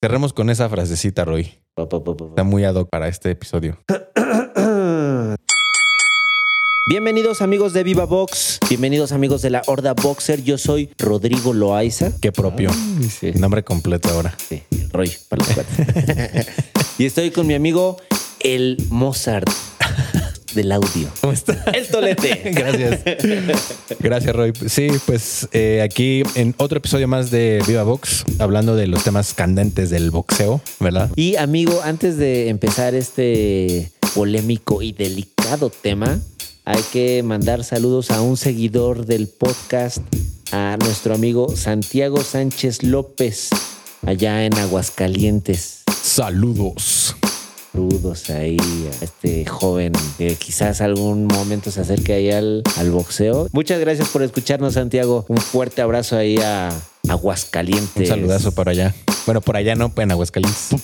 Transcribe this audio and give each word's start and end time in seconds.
Cerremos 0.00 0.32
con 0.32 0.48
esa 0.48 0.68
frasecita, 0.68 1.24
Roy. 1.24 1.58
Está 1.76 2.44
muy 2.44 2.62
ad 2.62 2.76
hoc 2.76 2.88
para 2.88 3.08
este 3.08 3.32
episodio. 3.32 3.78
Bienvenidos 6.88 7.42
amigos 7.42 7.72
de 7.72 7.82
Viva 7.82 8.04
Box, 8.06 8.60
bienvenidos 8.68 9.10
amigos 9.10 9.42
de 9.42 9.50
la 9.50 9.62
Horda 9.66 9.94
Boxer. 9.94 10.44
Yo 10.44 10.56
soy 10.56 10.88
Rodrigo 10.98 11.52
Loaiza. 11.52 12.12
Qué 12.20 12.30
propio. 12.30 12.70
sí. 13.10 13.32
Nombre 13.32 13.64
completo 13.64 14.08
ahora. 14.08 14.34
Sí, 14.48 14.62
Roy, 14.92 15.12
para 15.28 15.44
los 15.44 15.50
y 16.98 17.04
estoy 17.04 17.32
con 17.32 17.48
mi 17.48 17.54
amigo 17.54 17.96
el 18.40 18.78
Mozart 18.90 19.50
del 20.54 20.72
audio. 20.72 21.08
¿Cómo 21.20 21.32
está? 21.32 21.54
El 21.72 21.86
Tolete. 21.88 22.42
Gracias. 22.52 23.00
Gracias, 24.00 24.34
Roy. 24.34 24.52
Sí, 24.66 24.88
pues 25.06 25.48
eh, 25.52 25.82
aquí 25.82 26.22
en 26.34 26.54
otro 26.58 26.78
episodio 26.78 27.08
más 27.08 27.30
de 27.30 27.62
Viva 27.66 27.82
Box, 27.82 28.24
hablando 28.38 28.76
de 28.76 28.86
los 28.86 29.04
temas 29.04 29.34
candentes 29.34 29.90
del 29.90 30.10
boxeo, 30.10 30.60
¿verdad? 30.80 31.10
Y 31.16 31.36
amigo, 31.36 31.80
antes 31.84 32.16
de 32.16 32.48
empezar 32.48 32.94
este 32.94 33.90
polémico 34.14 34.82
y 34.82 34.92
delicado 34.92 35.70
tema, 35.70 36.18
hay 36.64 36.82
que 36.92 37.22
mandar 37.22 37.64
saludos 37.64 38.10
a 38.10 38.20
un 38.20 38.36
seguidor 38.36 39.06
del 39.06 39.28
podcast, 39.28 40.02
a 40.52 40.76
nuestro 40.78 41.14
amigo 41.14 41.54
Santiago 41.56 42.22
Sánchez 42.22 42.82
López, 42.82 43.50
allá 44.06 44.44
en 44.44 44.56
Aguascalientes. 44.58 45.82
Saludos. 46.02 47.14
Saludos 47.78 48.28
ahí 48.30 48.58
a 48.90 49.04
este 49.04 49.46
joven 49.46 49.92
que 50.18 50.34
quizás 50.34 50.80
algún 50.80 51.26
momento 51.26 51.70
se 51.70 51.80
acerque 51.82 52.12
ahí 52.12 52.28
al, 52.32 52.64
al 52.76 52.90
boxeo. 52.90 53.46
Muchas 53.52 53.78
gracias 53.78 54.08
por 54.08 54.24
escucharnos, 54.24 54.74
Santiago. 54.74 55.24
Un 55.28 55.36
fuerte 55.36 55.80
abrazo 55.80 56.16
ahí 56.16 56.38
a 56.38 56.70
Aguascalientes. 57.08 57.96
Un 57.96 58.06
saludazo 58.06 58.50
para 58.50 58.72
allá. 58.72 58.96
Bueno, 59.26 59.40
por 59.42 59.56
allá 59.56 59.76
no, 59.76 59.92
en 59.96 60.10
Aguascalientes. 60.10 60.70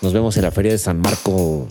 Nos 0.00 0.14
vemos 0.14 0.34
en 0.38 0.44
la 0.44 0.50
Feria 0.50 0.72
de 0.72 0.78
San 0.78 0.98
Marcos. 0.98 1.66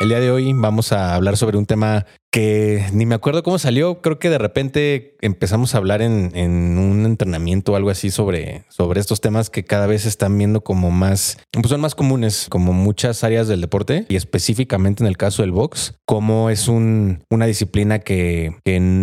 El 0.00 0.08
día 0.08 0.20
de 0.20 0.30
hoy 0.30 0.50
vamos 0.54 0.92
a 0.92 1.14
hablar 1.14 1.36
sobre 1.36 1.58
un 1.58 1.66
tema 1.66 2.06
que 2.30 2.84
ni 2.92 3.06
me 3.06 3.14
acuerdo 3.14 3.42
cómo 3.42 3.58
salió. 3.58 4.00
Creo 4.02 4.18
que 4.18 4.30
de 4.30 4.38
repente 4.38 5.16
empezamos 5.20 5.74
a 5.74 5.78
hablar 5.78 6.02
en, 6.02 6.30
en 6.34 6.78
un 6.78 7.06
entrenamiento 7.06 7.72
o 7.72 7.76
algo 7.76 7.90
así 7.90 8.10
sobre, 8.10 8.64
sobre 8.68 9.00
estos 9.00 9.20
temas 9.20 9.48
que 9.50 9.64
cada 9.64 9.86
vez 9.86 10.04
están 10.06 10.36
viendo 10.36 10.60
como 10.62 10.90
más, 10.90 11.38
pues 11.52 11.68
son 11.68 11.80
más 11.80 11.94
comunes, 11.94 12.46
como 12.50 12.72
muchas 12.72 13.24
áreas 13.24 13.48
del 13.48 13.60
deporte 13.60 14.04
y 14.08 14.16
específicamente 14.16 15.02
en 15.02 15.08
el 15.08 15.16
caso 15.16 15.42
del 15.42 15.52
box, 15.52 15.94
como 16.06 16.50
es 16.50 16.68
un, 16.68 17.24
una 17.30 17.46
disciplina 17.46 17.98
que, 18.00 18.54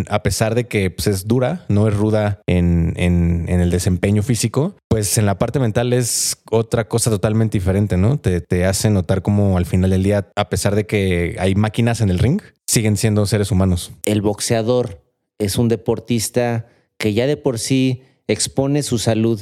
a 0.10 0.24
pesar 0.24 0.56
de 0.56 0.68
que 0.68 0.92
pues, 0.92 1.08
es 1.08 1.28
dura, 1.28 1.66
no 1.70 1.88
es 1.88 1.94
ruda 1.96 2.42
en- 2.48 2.94
en 2.96 3.60
el 3.60 3.70
desempeño 3.72 4.22
físico, 4.24 4.76
pues 4.90 5.18
en 5.18 5.26
la 5.26 5.38
parte 5.40 5.60
mental 5.60 5.92
es 5.94 6.38
otra 6.52 6.88
cosa 6.88 7.10
totalmente 7.10 7.58
diferente, 7.58 7.98
¿no? 7.98 8.18
Te, 8.20 8.42
te 8.42 8.66
hace 8.66 8.90
notar 8.90 9.22
como 9.24 9.58
al 9.58 9.66
final 9.66 9.90
del 9.90 10.04
día, 10.04 10.30
a 10.36 10.50
pesar 10.50 10.76
de 10.76 10.86
que 10.86 11.36
hay 11.40 11.56
máquinas 11.56 12.02
en 12.02 12.10
el 12.10 12.20
ring, 12.20 12.42
siguen 12.74 12.98
siendo 12.98 13.26
seres 13.28 13.52
humanos. 13.52 13.92
El 14.06 14.22
boxeador 14.24 15.04
es 15.38 15.58
un 15.58 15.70
deportista 15.70 16.68
que 16.98 17.14
ya 17.14 17.28
de 17.28 17.38
por 17.38 17.60
sí 17.60 18.02
expone 18.28 18.82
su 18.82 18.98
salud, 18.98 19.42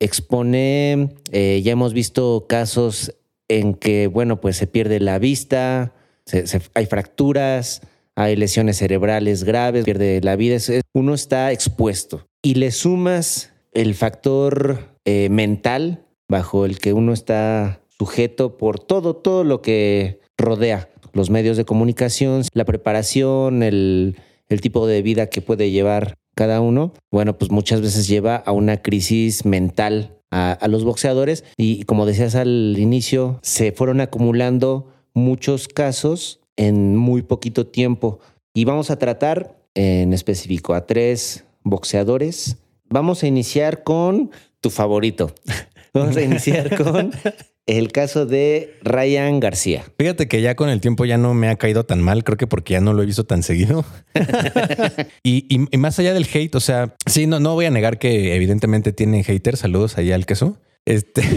expone, 0.00 1.10
eh, 1.32 1.60
ya 1.64 1.72
hemos 1.72 1.92
visto 1.92 2.46
casos 2.48 3.14
en 3.48 3.74
que, 3.74 4.06
bueno, 4.06 4.40
pues 4.40 4.56
se 4.56 4.66
pierde 4.68 5.00
la 5.00 5.18
vista, 5.18 5.92
se- 6.24 6.44
hay 6.74 6.86
fracturas, 6.86 7.82
hay 8.14 8.36
lesiones 8.36 8.76
cerebrales 8.78 9.42
graves, 9.42 9.84
pierde 9.84 10.20
la 10.22 10.36
vida, 10.36 10.56
uno 10.94 11.14
está 11.14 11.50
expuesto. 11.50 12.26
Y 12.42 12.54
le 12.54 12.70
sumas 12.70 13.52
el 13.72 13.94
factor 13.94 14.96
eh, 15.04 15.28
mental 15.30 16.04
bajo 16.28 16.64
el 16.64 16.78
que 16.78 16.92
uno 16.92 17.12
está 17.12 17.80
sujeto 17.98 18.56
por 18.56 18.78
todo, 18.78 19.16
todo 19.16 19.42
lo 19.42 19.62
que 19.62 20.20
rodea 20.36 20.88
los 21.12 21.30
medios 21.30 21.56
de 21.56 21.64
comunicación, 21.64 22.42
la 22.52 22.64
preparación, 22.64 23.62
el, 23.62 24.16
tipo 24.62 24.86
de 24.86 25.02
vida 25.02 25.26
que 25.28 25.42
puede 25.42 25.70
llevar 25.70 26.14
cada 26.34 26.60
uno, 26.60 26.92
bueno, 27.10 27.36
pues 27.36 27.50
muchas 27.50 27.80
veces 27.80 28.08
lleva 28.08 28.36
a 28.36 28.52
una 28.52 28.80
crisis 28.82 29.44
mental 29.44 30.18
a, 30.30 30.52
a 30.52 30.68
los 30.68 30.84
boxeadores 30.84 31.44
y 31.56 31.82
como 31.84 32.06
decías 32.06 32.34
al 32.34 32.76
inicio, 32.78 33.40
se 33.42 33.72
fueron 33.72 34.00
acumulando 34.00 34.92
muchos 35.14 35.68
casos 35.68 36.40
en 36.56 36.96
muy 36.96 37.22
poquito 37.22 37.66
tiempo 37.66 38.20
y 38.54 38.64
vamos 38.64 38.90
a 38.90 38.98
tratar 38.98 39.58
en 39.74 40.12
específico 40.12 40.74
a 40.74 40.86
tres 40.86 41.44
boxeadores. 41.62 42.56
Vamos 42.88 43.22
a 43.22 43.26
iniciar 43.26 43.84
con 43.84 44.30
tu 44.60 44.70
favorito. 44.70 45.32
Vamos 45.94 46.16
a 46.16 46.22
iniciar 46.22 46.76
con 46.76 47.12
el 47.68 47.92
caso 47.92 48.26
de 48.26 48.74
Ryan 48.82 49.38
García. 49.40 49.84
Fíjate 49.98 50.26
que 50.26 50.40
ya 50.42 50.56
con 50.56 50.68
el 50.70 50.80
tiempo 50.80 51.04
ya 51.04 51.18
no 51.18 51.34
me 51.34 51.48
ha 51.48 51.56
caído 51.56 51.84
tan 51.84 52.02
mal, 52.02 52.24
creo 52.24 52.36
que 52.36 52.46
porque 52.48 52.72
ya 52.72 52.80
no 52.80 52.92
lo 52.94 53.02
he 53.02 53.06
visto 53.06 53.24
tan 53.24 53.42
seguido. 53.44 53.84
y, 55.22 55.46
y- 55.54 55.68
y 55.70 55.76
más 55.78 55.98
allá 55.98 56.12
del 56.14 56.26
hate, 56.32 56.54
o 56.56 56.60
sea, 56.60 56.94
sí, 57.06 57.26
no, 57.26 57.38
no 57.40 57.54
voy 57.54 57.66
a 57.66 57.70
negar 57.70 57.98
que 57.98 58.34
evidentemente 58.34 58.92
tiene 58.92 59.22
haters, 59.22 59.60
saludos 59.60 59.96
allá 59.98 60.14
al 60.16 60.26
queso. 60.26 60.58
Este. 60.84 61.22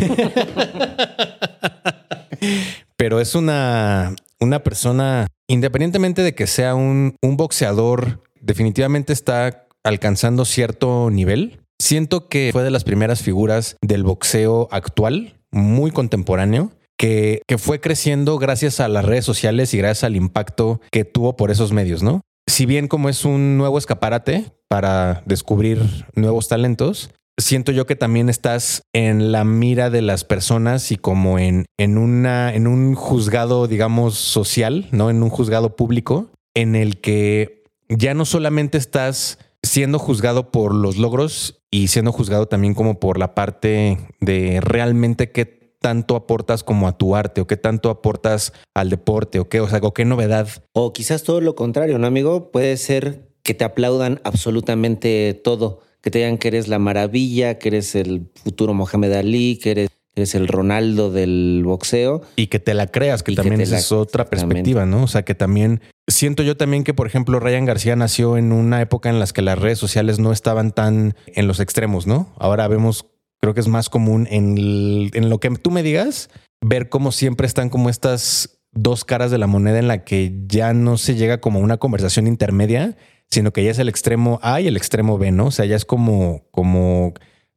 Pero 2.95 3.19
es 3.19 3.35
una, 3.35 4.15
una 4.39 4.63
persona, 4.63 5.27
independientemente 5.47 6.21
de 6.23 6.35
que 6.35 6.47
sea 6.47 6.75
un, 6.75 7.15
un 7.21 7.37
boxeador, 7.37 8.21
definitivamente 8.39 9.11
está 9.13 9.67
alcanzando 9.83 10.45
cierto 10.45 11.09
nivel. 11.11 11.59
Siento 11.79 12.29
que 12.29 12.49
fue 12.53 12.63
de 12.63 12.69
las 12.71 12.83
primeras 12.83 13.21
figuras 13.23 13.75
del 13.81 14.03
boxeo 14.03 14.67
actual, 14.71 15.40
muy 15.51 15.91
contemporáneo, 15.91 16.71
que, 16.97 17.41
que 17.47 17.57
fue 17.57 17.79
creciendo 17.79 18.37
gracias 18.37 18.79
a 18.79 18.87
las 18.87 19.05
redes 19.05 19.25
sociales 19.25 19.73
y 19.73 19.77
gracias 19.77 20.03
al 20.03 20.15
impacto 20.15 20.81
que 20.91 21.05
tuvo 21.05 21.35
por 21.35 21.51
esos 21.51 21.71
medios, 21.71 22.03
¿no? 22.03 22.21
Si 22.47 22.65
bien 22.65 22.87
como 22.87 23.09
es 23.09 23.25
un 23.25 23.57
nuevo 23.57 23.77
escaparate 23.77 24.51
para 24.67 25.23
descubrir 25.25 26.05
nuevos 26.15 26.47
talentos, 26.47 27.11
siento 27.37 27.71
yo 27.71 27.85
que 27.85 27.95
también 27.95 28.29
estás 28.29 28.83
en 28.93 29.31
la 29.31 29.43
mira 29.43 29.89
de 29.89 30.01
las 30.01 30.23
personas 30.23 30.91
y 30.91 30.97
como 30.97 31.39
en, 31.39 31.65
en, 31.77 31.97
una, 31.97 32.53
en 32.53 32.67
un 32.67 32.95
juzgado, 32.95 33.67
digamos, 33.67 34.15
social, 34.15 34.87
¿no? 34.91 35.09
En 35.09 35.23
un 35.23 35.29
juzgado 35.29 35.75
público, 35.75 36.29
en 36.53 36.75
el 36.75 36.99
que 36.99 37.63
ya 37.89 38.13
no 38.13 38.25
solamente 38.25 38.77
estás 38.77 39.39
siendo 39.63 39.99
juzgado 39.99 40.51
por 40.51 40.73
los 40.73 40.97
logros 40.97 41.61
y 41.69 41.87
siendo 41.87 42.11
juzgado 42.11 42.47
también 42.47 42.73
como 42.73 42.99
por 42.99 43.17
la 43.17 43.35
parte 43.35 43.97
de 44.19 44.59
realmente 44.61 45.31
qué 45.31 45.61
tanto 45.81 46.15
aportas 46.15 46.63
como 46.63 46.87
a 46.87 46.97
tu 46.97 47.15
arte 47.15 47.41
o 47.41 47.47
qué 47.47 47.57
tanto 47.57 47.89
aportas 47.89 48.53
al 48.75 48.89
deporte 48.89 49.39
o 49.39 49.49
qué, 49.49 49.61
o 49.61 49.67
sea, 49.67 49.81
qué 49.95 50.05
novedad 50.05 50.47
O 50.73 50.93
quizás 50.93 51.23
todo 51.23 51.41
lo 51.41 51.55
contrario, 51.55 51.97
¿no, 51.97 52.07
amigo? 52.07 52.51
Puede 52.51 52.77
ser 52.77 53.31
que 53.43 53.55
te 53.55 53.63
aplaudan 53.63 54.21
absolutamente 54.23 55.33
todo, 55.33 55.79
que 56.01 56.11
te 56.11 56.19
digan 56.19 56.37
que 56.37 56.49
eres 56.49 56.67
la 56.67 56.77
maravilla, 56.77 57.57
que 57.57 57.69
eres 57.69 57.95
el 57.95 58.29
futuro 58.35 58.73
Mohamed 58.75 59.13
Ali, 59.13 59.57
que 59.57 59.71
eres, 59.71 59.89
eres 60.15 60.35
el 60.35 60.47
Ronaldo 60.47 61.11
del 61.11 61.61
boxeo. 61.63 62.21
y 62.35 62.47
que 62.47 62.59
te 62.59 62.73
la 62.73 62.87
creas, 62.87 63.23
que 63.23 63.33
también 63.33 63.69
la- 63.69 63.77
es 63.77 63.91
otra 63.91 64.25
perspectiva, 64.29 64.85
¿no? 64.85 65.03
O 65.03 65.07
sea, 65.07 65.23
que 65.23 65.35
también 65.35 65.81
siento 66.07 66.43
yo 66.43 66.57
también 66.57 66.83
que, 66.83 66.93
por 66.93 67.07
ejemplo, 67.07 67.39
Ryan 67.39 67.65
García 67.65 67.95
nació 67.95 68.37
en 68.37 68.51
una 68.51 68.81
época 68.81 69.09
en 69.09 69.19
las 69.19 69.31
que 69.33 69.41
las 69.41 69.57
redes 69.57 69.79
sociales 69.79 70.19
no 70.19 70.31
estaban 70.33 70.71
tan 70.71 71.15
en 71.27 71.47
los 71.47 71.59
extremos, 71.59 72.07
¿no? 72.07 72.33
Ahora 72.37 72.67
vemos, 72.67 73.05
creo 73.41 73.53
que 73.53 73.61
es 73.61 73.67
más 73.67 73.89
común 73.89 74.27
en, 74.29 74.57
el- 74.57 75.11
en 75.13 75.29
lo 75.29 75.39
que 75.39 75.49
tú 75.51 75.71
me 75.71 75.83
digas, 75.83 76.29
ver 76.63 76.89
cómo 76.89 77.11
siempre 77.11 77.47
están 77.47 77.69
como 77.69 77.89
estas 77.89 78.59
dos 78.73 79.03
caras 79.05 79.31
de 79.31 79.37
la 79.37 79.47
moneda 79.47 79.79
en 79.79 79.87
la 79.87 80.03
que 80.03 80.33
ya 80.47 80.73
no 80.73 80.97
se 80.97 81.15
llega 81.15 81.39
como 81.41 81.59
a 81.59 81.63
una 81.63 81.77
conversación 81.77 82.27
intermedia, 82.27 82.97
sino 83.29 83.51
que 83.51 83.63
ya 83.63 83.71
es 83.71 83.79
el 83.79 83.89
extremo 83.89 84.39
A 84.43 84.59
y 84.61 84.67
el 84.67 84.75
extremo 84.77 85.17
B, 85.17 85.31
¿no? 85.31 85.47
O 85.47 85.51
sea, 85.51 85.65
ya 85.65 85.75
es 85.77 85.85
como, 85.85 86.43
como 86.51 87.13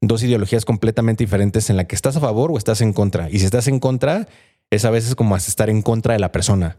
dos 0.06 0.22
ideologías 0.22 0.64
completamente 0.64 1.24
diferentes 1.24 1.70
en 1.70 1.76
la 1.76 1.84
que 1.84 1.94
estás 1.94 2.16
a 2.16 2.20
favor 2.20 2.50
o 2.52 2.58
estás 2.58 2.80
en 2.80 2.92
contra. 2.92 3.30
Y 3.30 3.38
si 3.38 3.44
estás 3.44 3.68
en 3.68 3.80
contra, 3.80 4.28
es 4.70 4.84
a 4.84 4.90
veces 4.90 5.14
como 5.14 5.36
estar 5.36 5.70
en 5.70 5.82
contra 5.82 6.14
de 6.14 6.20
la 6.20 6.32
persona. 6.32 6.78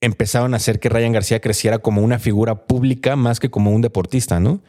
Empezaron 0.00 0.54
a 0.54 0.56
hacer 0.56 0.80
que 0.80 0.88
Ryan 0.88 1.12
García 1.12 1.40
creciera 1.40 1.78
como 1.78 2.02
una 2.02 2.18
figura 2.18 2.66
pública 2.66 3.16
más 3.16 3.40
que 3.40 3.50
como 3.50 3.70
un 3.70 3.82
deportista, 3.82 4.40
¿no? 4.40 4.60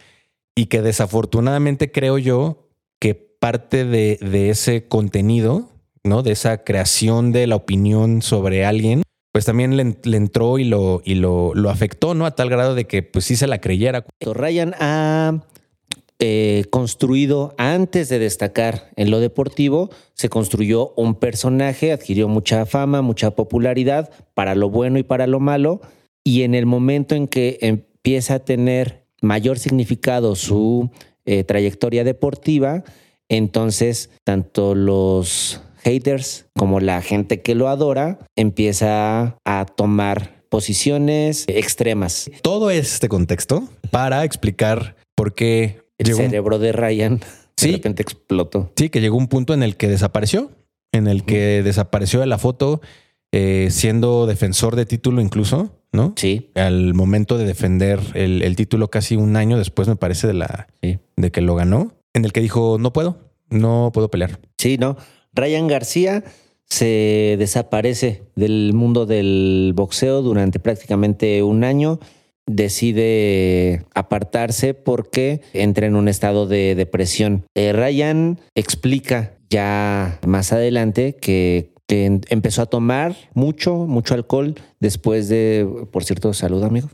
Y 0.56 0.68
que 0.68 0.82
desafortunadamente 0.82 1.92
creo 1.92 2.18
yo 2.18 2.70
que 3.00 3.16
parte 3.16 3.86
de, 3.86 4.20
de 4.22 4.50
ese 4.50 4.88
contenido, 4.88 5.70
¿no? 6.04 6.22
De 6.22 6.32
esa 6.32 6.64
creación 6.64 7.32
de 7.32 7.48
la 7.48 7.56
opinión 7.56 8.22
sobre 8.22 8.66
alguien, 8.66 9.02
pues 9.34 9.46
también 9.46 9.76
le, 9.76 10.16
entró 10.16 10.60
y 10.60 10.64
lo, 10.64 11.02
y 11.04 11.16
lo, 11.16 11.56
lo 11.56 11.72
afectó, 11.72 12.14
¿no? 12.14 12.28
A 12.28 12.36
tal 12.36 12.50
grado 12.50 12.76
de 12.76 12.86
que 12.86 13.02
pues 13.02 13.26
sí 13.26 13.36
se 13.36 13.48
la 13.48 13.60
creyera. 13.60 14.06
Ryan 14.22 14.76
ha 14.80 15.42
eh, 16.20 16.66
construido, 16.70 17.54
antes 17.58 18.10
de 18.10 18.20
destacar 18.20 18.92
en 18.96 19.12
lo 19.12 19.20
deportivo, 19.20 19.90
se 20.14 20.30
construyó 20.30 20.94
un 20.96 21.16
personaje, 21.16 21.92
adquirió 21.92 22.28
mucha 22.28 22.66
fama, 22.66 23.02
mucha 23.02 23.32
popularidad, 23.32 24.10
para 24.34 24.56
lo 24.56 24.70
bueno 24.70 25.00
y 25.00 25.04
para 25.04 25.28
lo 25.28 25.40
malo, 25.40 25.82
y 26.24 26.44
en 26.44 26.56
el 26.56 26.66
momento 26.66 27.16
en 27.16 27.28
que 27.28 27.58
empieza 27.62 28.36
a 28.36 28.40
tener 28.40 29.06
mayor 29.22 29.60
significado 29.60 30.36
su 30.36 30.92
eh, 31.26 31.44
trayectoria 31.44 32.04
deportiva, 32.04 32.84
entonces 33.30 34.10
tanto 34.24 34.76
los 34.76 35.62
haters 35.84 36.46
como 36.58 36.80
la 36.80 37.02
gente 37.02 37.42
que 37.42 37.56
lo 37.56 37.68
adora 37.68 38.20
empieza 38.36 39.38
a 39.46 39.66
tomar 39.66 40.44
posiciones 40.50 41.46
extremas. 41.48 42.30
Todo 42.42 42.70
este 42.70 43.10
contexto 43.10 43.68
para 43.92 44.24
explicar 44.24 44.96
por 45.16 45.34
qué 45.34 45.83
el 46.12 46.16
cerebro 46.16 46.60
de 46.60 46.72
Ryan 46.72 47.20
de 47.62 47.72
repente 47.74 48.02
explotó. 48.02 48.72
Sí, 48.76 48.90
que 48.90 49.02
llegó 49.02 49.18
un 49.18 49.28
punto 49.28 49.54
en 49.54 49.64
el 49.64 49.78
que 49.78 49.88
desapareció, 49.88 50.52
en 50.92 51.08
el 51.08 51.24
que 51.24 51.64
desapareció 51.64 52.20
de 52.20 52.26
la 52.26 52.38
foto, 52.38 52.82
eh, 53.32 53.70
siendo 53.72 54.28
defensor 54.28 54.76
de 54.76 54.86
título 54.86 55.22
incluso, 55.22 55.72
¿no? 55.92 56.14
Sí. 56.16 56.52
Al 56.56 56.94
momento 56.94 57.38
de 57.38 57.46
defender 57.46 58.00
el, 58.14 58.56
título 58.56 58.90
casi 58.90 59.16
un 59.16 59.36
año 59.36 59.58
después, 59.58 59.88
me 59.88 59.96
parece, 59.96 60.28
de 60.28 60.34
la 60.34 60.68
de 60.82 61.32
que 61.32 61.42
lo 61.42 61.56
ganó, 61.56 61.94
en 62.14 62.26
el 62.26 62.34
que 62.34 62.42
dijo 62.42 62.78
no 62.80 62.94
puedo, 62.94 63.18
no 63.50 63.92
puedo 63.94 64.10
pelear. 64.10 64.40
Sí, 64.58 64.78
no. 64.78 64.98
Ryan 65.34 65.68
García 65.68 66.24
se 66.66 67.36
desaparece 67.40 68.24
del 68.36 68.74
mundo 68.74 69.06
del 69.06 69.74
boxeo 69.76 70.22
durante 70.22 70.60
prácticamente 70.60 71.44
un 71.44 71.64
año 71.64 72.00
decide 72.46 73.86
apartarse 73.94 74.74
porque 74.74 75.42
entra 75.54 75.88
en 75.88 75.96
un 75.96 76.08
estado 76.08 76.48
de 76.48 76.76
depresión. 76.76 77.46
Eh, 77.56 77.74
Ryan 77.74 78.40
explica 78.56 79.34
ya 79.50 80.20
más 80.26 80.52
adelante 80.52 81.16
que, 81.16 81.72
empezó 81.88 82.64
a 82.64 82.66
tomar 82.66 83.16
mucho, 83.36 83.76
mucho 83.76 84.16
alcohol 84.16 84.56
después 84.80 85.30
de, 85.30 85.86
por 85.92 86.04
cierto, 86.04 86.34
salud, 86.34 86.64
amigo. 86.64 86.90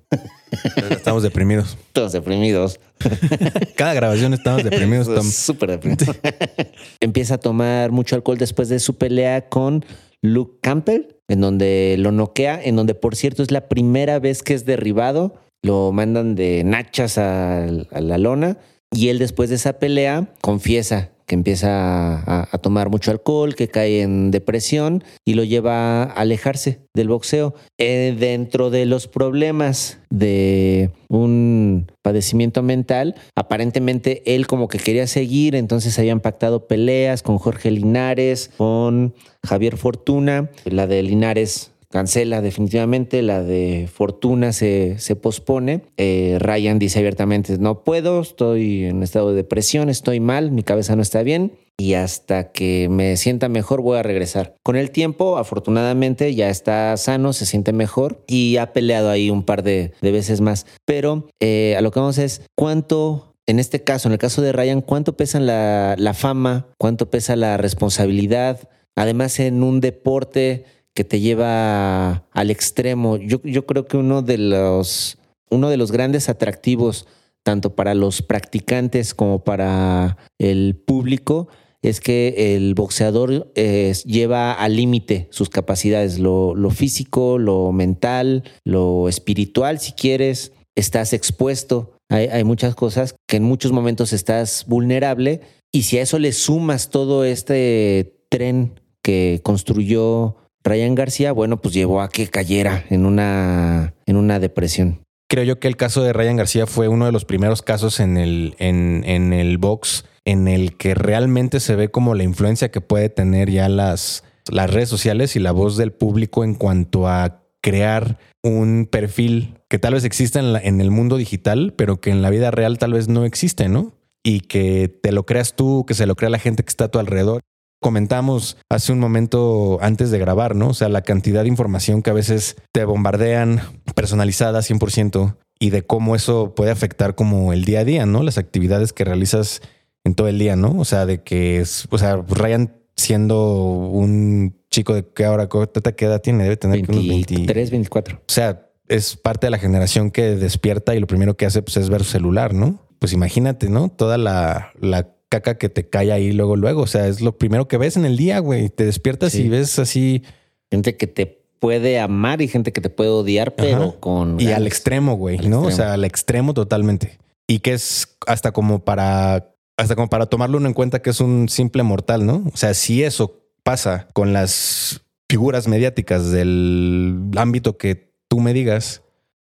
Estamos 0.90 1.24
deprimidos. 1.24 1.78
Todos 1.94 2.12
deprimidos. 2.12 2.82
Cada 3.78 3.94
grabación 3.94 4.34
estamos 4.34 4.66
deprimidos. 4.66 5.34
Súper 5.34 5.70
deprimidos. 5.72 6.18
Empieza 7.00 7.36
a 7.36 7.38
tomar 7.38 7.92
mucho 7.92 8.18
alcohol 8.18 8.38
después 8.38 8.68
de 8.68 8.80
su 8.80 8.98
pelea 8.98 9.48
con 9.48 9.86
Luke 10.22 10.58
Campbell, 10.62 11.16
en 11.30 11.40
donde 11.40 11.96
lo 11.98 12.12
noquea, 12.12 12.60
en 12.62 12.76
donde 12.76 12.96
por 12.96 13.16
cierto 13.16 13.42
es 13.42 13.52
la 13.52 13.70
primera 13.70 14.20
vez 14.20 14.44
que 14.44 14.54
es 14.54 14.66
derribado, 14.66 15.36
lo 15.62 15.92
mandan 15.92 16.36
de 16.36 16.64
nachas 16.66 17.18
a, 17.18 17.66
la 17.92 18.18
lona 18.18 18.58
y 18.92 19.10
él 19.10 19.20
después 19.20 19.50
de 19.50 19.56
esa 19.56 19.74
pelea 19.74 20.28
confiesa 20.42 21.12
que 21.30 21.36
empieza 21.36 22.24
a, 22.26 22.58
tomar 22.58 22.90
mucho 22.90 23.12
alcohol, 23.12 23.56
que 23.56 23.68
cae 23.70 24.02
en 24.02 24.32
depresión 24.32 25.04
y 25.24 25.36
lo 25.36 25.44
lleva 25.44 26.04
a 26.04 26.12
alejarse 26.12 26.82
del 26.96 27.08
boxeo. 27.08 27.54
Eh, 27.78 28.16
dentro 28.20 28.72
de 28.72 28.88
los 28.88 29.08
problemas 29.08 30.00
de 30.10 30.90
un 31.08 31.92
padecimiento 32.02 32.64
mental, 32.64 33.16
aparentemente 33.36 34.24
él 34.36 34.48
como 34.48 34.68
que 34.68 34.80
quería 34.80 35.06
seguir, 35.06 35.56
entonces 35.56 35.98
habían 36.00 36.20
pactado 36.20 36.68
peleas 36.68 37.22
con 37.22 37.38
Jorge 37.38 37.70
Linares, 37.70 38.50
con 38.58 39.14
Javier 39.46 39.78
Fortuna, 39.78 40.50
la 40.66 40.88
de 40.88 41.04
Linares 41.04 41.72
cancela 41.90 42.42
definitivamente, 42.42 43.22
la 43.22 43.44
de 43.44 43.90
Fortuna 43.92 44.54
se, 44.54 45.00
se 45.00 45.16
pospone. 45.16 45.82
Eh, 45.98 46.38
Ryan 46.40 46.80
dice 46.80 47.00
abiertamente, 47.00 47.58
no 47.58 47.84
puedo, 47.84 48.22
estoy 48.22 48.86
en 48.86 49.04
estado 49.04 49.30
de 49.30 49.36
depresión, 49.36 49.90
estoy 49.90 50.20
mal, 50.20 50.52
mi 50.52 50.64
cabeza 50.64 50.96
no 50.96 51.02
está 51.02 51.24
bien 51.24 51.54
y 51.80 51.94
hasta 51.94 52.52
que 52.52 52.90
me 52.90 53.16
sienta 53.16 53.48
mejor 53.48 53.82
voy 53.82 53.98
a 53.98 54.04
regresar. 54.04 54.56
Con 54.64 54.76
el 54.76 54.92
tiempo, 54.92 55.38
afortunadamente, 55.38 56.36
ya 56.36 56.50
está 56.50 56.96
sano, 56.98 57.32
se 57.32 57.46
siente 57.46 57.72
mejor 57.72 58.24
y 58.28 58.58
ha 58.58 58.74
peleado 58.74 59.10
ahí 59.10 59.30
un 59.30 59.44
par 59.44 59.64
de, 59.64 59.94
veces 60.02 60.42
más. 60.42 60.66
Pero 60.86 61.30
eh, 61.40 61.76
a 61.78 61.82
lo 61.82 61.92
que 61.92 62.02
vamos 62.02 62.18
es, 62.18 62.42
¿cuánto 62.56 63.34
en 63.48 63.60
este 63.60 63.84
caso, 63.84 64.10
en 64.10 64.14
el 64.14 64.20
caso 64.20 64.42
de 64.42 64.52
Ryan, 64.52 64.82
¿cuánto 64.82 65.18
pesa 65.18 65.40
la, 65.40 65.96
la, 65.98 66.14
fama? 66.14 66.68
¿Cuánto 66.78 67.10
pesa 67.10 67.36
la 67.36 67.58
responsabilidad? 67.58 68.70
Además, 68.96 69.40
en 69.40 69.64
un 69.64 69.80
deporte 69.80 70.66
que 70.94 71.04
te 71.04 71.20
lleva 71.20 72.26
al 72.32 72.52
extremo. 72.52 73.18
Yo, 73.18 73.42
yo 73.44 73.66
creo 73.66 73.88
que 73.88 73.98
uno 73.98 74.22
de 74.22 74.38
los, 74.38 75.18
uno 75.50 75.70
de 75.70 75.78
los 75.78 75.92
grandes 75.92 76.30
atractivos, 76.30 77.08
tanto 77.44 77.76
para 77.76 77.94
los 77.94 78.22
practicantes 78.22 79.14
como 79.14 79.44
para 79.44 80.18
el 80.38 80.76
público, 80.76 81.48
es 81.82 82.02
que 82.02 82.56
el 82.56 82.74
boxeador 82.76 83.52
eh, 83.56 83.94
lleva 84.06 84.52
al 84.52 84.76
límite 84.76 85.28
sus 85.32 85.50
capacidades, 85.50 86.20
lo, 86.20 86.54
lo, 86.56 86.72
físico, 86.72 87.38
lo 87.38 87.72
mental, 87.72 88.44
lo 88.66 89.08
espiritual, 89.08 89.80
si 89.80 89.94
quieres, 89.94 90.52
estás 90.76 91.14
expuesto. 91.14 91.94
Hay, 92.10 92.28
hay, 92.28 92.44
muchas 92.44 92.76
cosas 92.76 93.16
que 93.28 93.38
en 93.38 93.44
muchos 93.44 93.72
momentos 93.72 94.14
estás 94.14 94.66
vulnerable 94.68 95.42
y 95.72 95.84
si 95.84 95.98
a 95.98 96.02
eso 96.02 96.20
le 96.20 96.34
sumas 96.34 96.90
todo 96.90 97.24
este 97.24 98.24
tren 98.30 98.80
que 99.02 99.40
construyó 99.44 100.36
Ryan 100.64 100.96
García, 100.96 101.32
bueno, 101.32 101.62
pues 101.62 101.74
llevó 101.74 102.02
a 102.02 102.10
que 102.10 102.28
cayera 102.28 102.86
en 102.90 103.06
una, 103.06 103.94
en 104.06 104.18
una 104.18 104.40
depresión. 104.40 105.02
Creo 105.30 105.44
yo 105.44 105.60
que 105.60 105.68
el 105.68 105.78
caso 105.78 106.02
de 106.02 106.12
Ryan 106.12 106.38
García 106.38 106.66
fue 106.66 106.88
uno 106.88 107.06
de 107.06 107.12
los 107.12 107.26
primeros 107.26 107.62
casos 107.62 108.00
en 108.00 108.18
el, 108.18 108.56
en, 108.58 109.04
en 109.06 109.32
el 109.32 109.58
box 109.58 110.06
en 110.26 110.48
el 110.48 110.76
que 110.76 110.96
realmente 110.96 111.60
se 111.60 111.76
ve 111.76 111.90
como 111.90 112.16
la 112.16 112.24
influencia 112.24 112.72
que 112.72 112.82
puede 112.82 113.10
tener 113.10 113.50
ya 113.50 113.70
las, 113.70 114.24
las 114.52 114.72
redes 114.72 114.90
sociales 114.90 115.36
y 115.36 115.40
la 115.40 115.52
voz 115.52 115.78
del 115.78 115.92
público 115.92 116.44
en 116.44 116.56
cuanto 116.56 117.08
a 117.08 117.42
crear 117.62 118.18
un 118.44 118.88
perfil 118.90 119.56
que 119.70 119.80
tal 119.80 119.94
vez 119.94 120.04
exista 120.04 120.40
en, 120.40 120.56
en, 120.56 120.82
el 120.82 120.92
mundo 120.92 121.18
digital, 121.18 121.74
pero 121.76 122.00
que 122.00 122.10
en 122.10 122.22
la 122.22 122.30
vida 122.30 122.52
real 122.52 122.78
tal 122.78 122.94
vez 122.94 123.08
no 123.08 123.26
existe, 123.26 123.70
¿no? 123.70 123.94
Y 124.24 124.42
que 124.42 124.88
te 124.88 125.12
lo 125.12 125.26
creas 125.26 125.56
tú, 125.56 125.86
que 125.88 125.94
se 125.94 126.06
lo 126.06 126.16
crea 126.16 126.30
la 126.30 126.40
gente 126.40 126.64
que 126.64 126.70
está 126.70 126.86
a 126.86 126.92
tu 126.92 127.00
alrededor 127.00 127.42
comentamos 127.80 128.58
hace 128.70 128.92
un 128.92 129.00
momento 129.00 129.80
antes 129.82 130.12
de 130.12 130.20
grabar, 130.20 130.56
¿no? 130.56 130.70
O 130.70 130.74
sea, 130.74 130.90
la 130.90 131.02
cantidad 131.02 131.44
de 131.44 131.50
información 131.50 132.02
que 132.02 132.10
a 132.10 132.14
veces 132.14 132.58
te 132.72 132.84
bombardean 132.86 133.62
personalizada 133.96 134.60
100% 134.60 135.36
y 135.60 135.70
de 135.72 135.84
cómo 135.84 136.16
eso 136.16 136.56
puede 136.56 136.72
afectar 136.72 137.16
como 137.16 137.54
el 137.54 137.66
día 137.66 137.82
a 137.82 137.86
día, 137.86 138.06
¿no? 138.06 138.24
Las 138.24 138.38
actividades 138.38 138.94
que 138.94 139.04
realizas 139.04 139.62
en 140.04 140.16
todo 140.16 140.28
el 140.28 140.40
día, 140.40 140.56
¿no? 140.56 140.78
O 140.78 140.86
sea, 140.86 141.06
de 141.06 141.24
que 141.24 141.60
es, 141.60 141.88
o 141.90 141.98
sea, 141.98 142.18
Ryan 142.18 142.76
siendo 142.96 143.54
un 143.54 144.58
chico 144.70 144.94
de 144.94 145.06
que 145.08 145.26
ahora 145.26 145.48
qué 145.48 146.06
edad 146.06 146.22
tiene, 146.22 146.44
debe 146.44 146.58
tener 146.58 146.86
23, 146.86 147.72
24. 147.72 148.18
O 148.18 148.22
sea, 148.28 148.70
es 148.88 149.16
parte 149.16 149.48
de 149.48 149.52
la 149.52 149.58
generación 149.58 150.12
que 150.12 150.36
despierta 150.36 150.96
y 150.96 151.00
lo 151.00 151.08
primero 151.08 151.36
que 151.38 151.46
hace 151.46 151.62
pues, 151.62 151.78
es 151.78 151.90
ver 151.90 152.04
su 152.04 152.12
celular, 152.12 152.54
¿no? 152.54 152.88
Pues 153.00 153.14
imagínate, 153.14 153.70
¿no? 153.70 153.90
Toda 153.90 154.18
la, 154.18 154.72
la 154.80 155.08
caca 155.30 155.58
que 155.58 155.70
te 155.70 155.88
cae 155.88 156.12
ahí 156.12 156.32
luego, 156.34 156.56
luego. 156.56 156.82
O 156.82 156.88
sea, 156.88 157.08
es 157.08 157.22
lo 157.22 157.38
primero 157.38 157.68
que 157.68 157.78
ves 157.78 157.96
en 157.96 158.06
el 158.06 158.18
día, 158.18 158.40
güey. 158.40 158.70
Te 158.70 158.86
despiertas 158.86 159.36
y 159.36 159.48
ves 159.48 159.80
así. 159.80 160.24
Gente 160.70 160.98
que 160.98 161.08
te 161.08 161.40
puede 161.60 162.00
amar 162.00 162.42
y 162.42 162.48
gente 162.48 162.74
que 162.74 162.82
te 162.82 162.90
puede 162.90 163.10
odiar, 163.10 163.56
pero 163.56 164.00
con. 164.00 164.40
Y 164.40 164.52
al 164.52 164.68
extremo, 164.68 165.16
güey, 165.16 165.38
¿no? 165.48 165.62
O 165.62 165.72
sea, 165.72 165.94
al 165.94 166.04
extremo 166.04 166.54
totalmente. 166.54 167.20
Y 167.48 167.60
que 167.60 167.74
es 167.74 168.18
hasta 168.28 168.52
como 168.52 168.80
para. 168.80 169.54
Hasta 169.78 169.96
como 169.96 170.10
para 170.10 170.26
tomarlo 170.26 170.58
uno 170.58 170.68
en 170.68 170.74
cuenta 170.74 171.02
que 171.02 171.12
es 171.12 171.22
un 171.22 171.48
simple 171.48 171.84
mortal, 171.84 172.26
¿no? 172.26 172.44
O 172.54 172.58
sea, 172.58 172.74
si 172.74 173.02
eso 173.04 173.40
pasa 173.64 174.10
con 174.12 174.34
las 174.34 175.06
figuras 175.30 175.70
mediáticas 175.70 176.32
del 176.32 177.32
ámbito 177.38 177.78
que 177.78 178.12
tú 178.28 178.42
me 178.42 178.54
digas, 178.54 179.04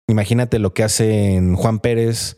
imagínate 0.08 0.58
lo 0.58 0.72
que 0.72 0.84
hacen 0.84 1.54
Juan 1.54 1.80
Pérez, 1.80 2.36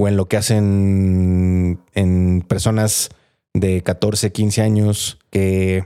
o 0.00 0.08
en 0.08 0.16
lo 0.16 0.28
que 0.28 0.38
hacen 0.38 1.78
en 1.94 2.42
personas 2.48 3.10
de 3.52 3.82
14, 3.82 4.32
15 4.32 4.62
años, 4.62 5.18
que, 5.28 5.84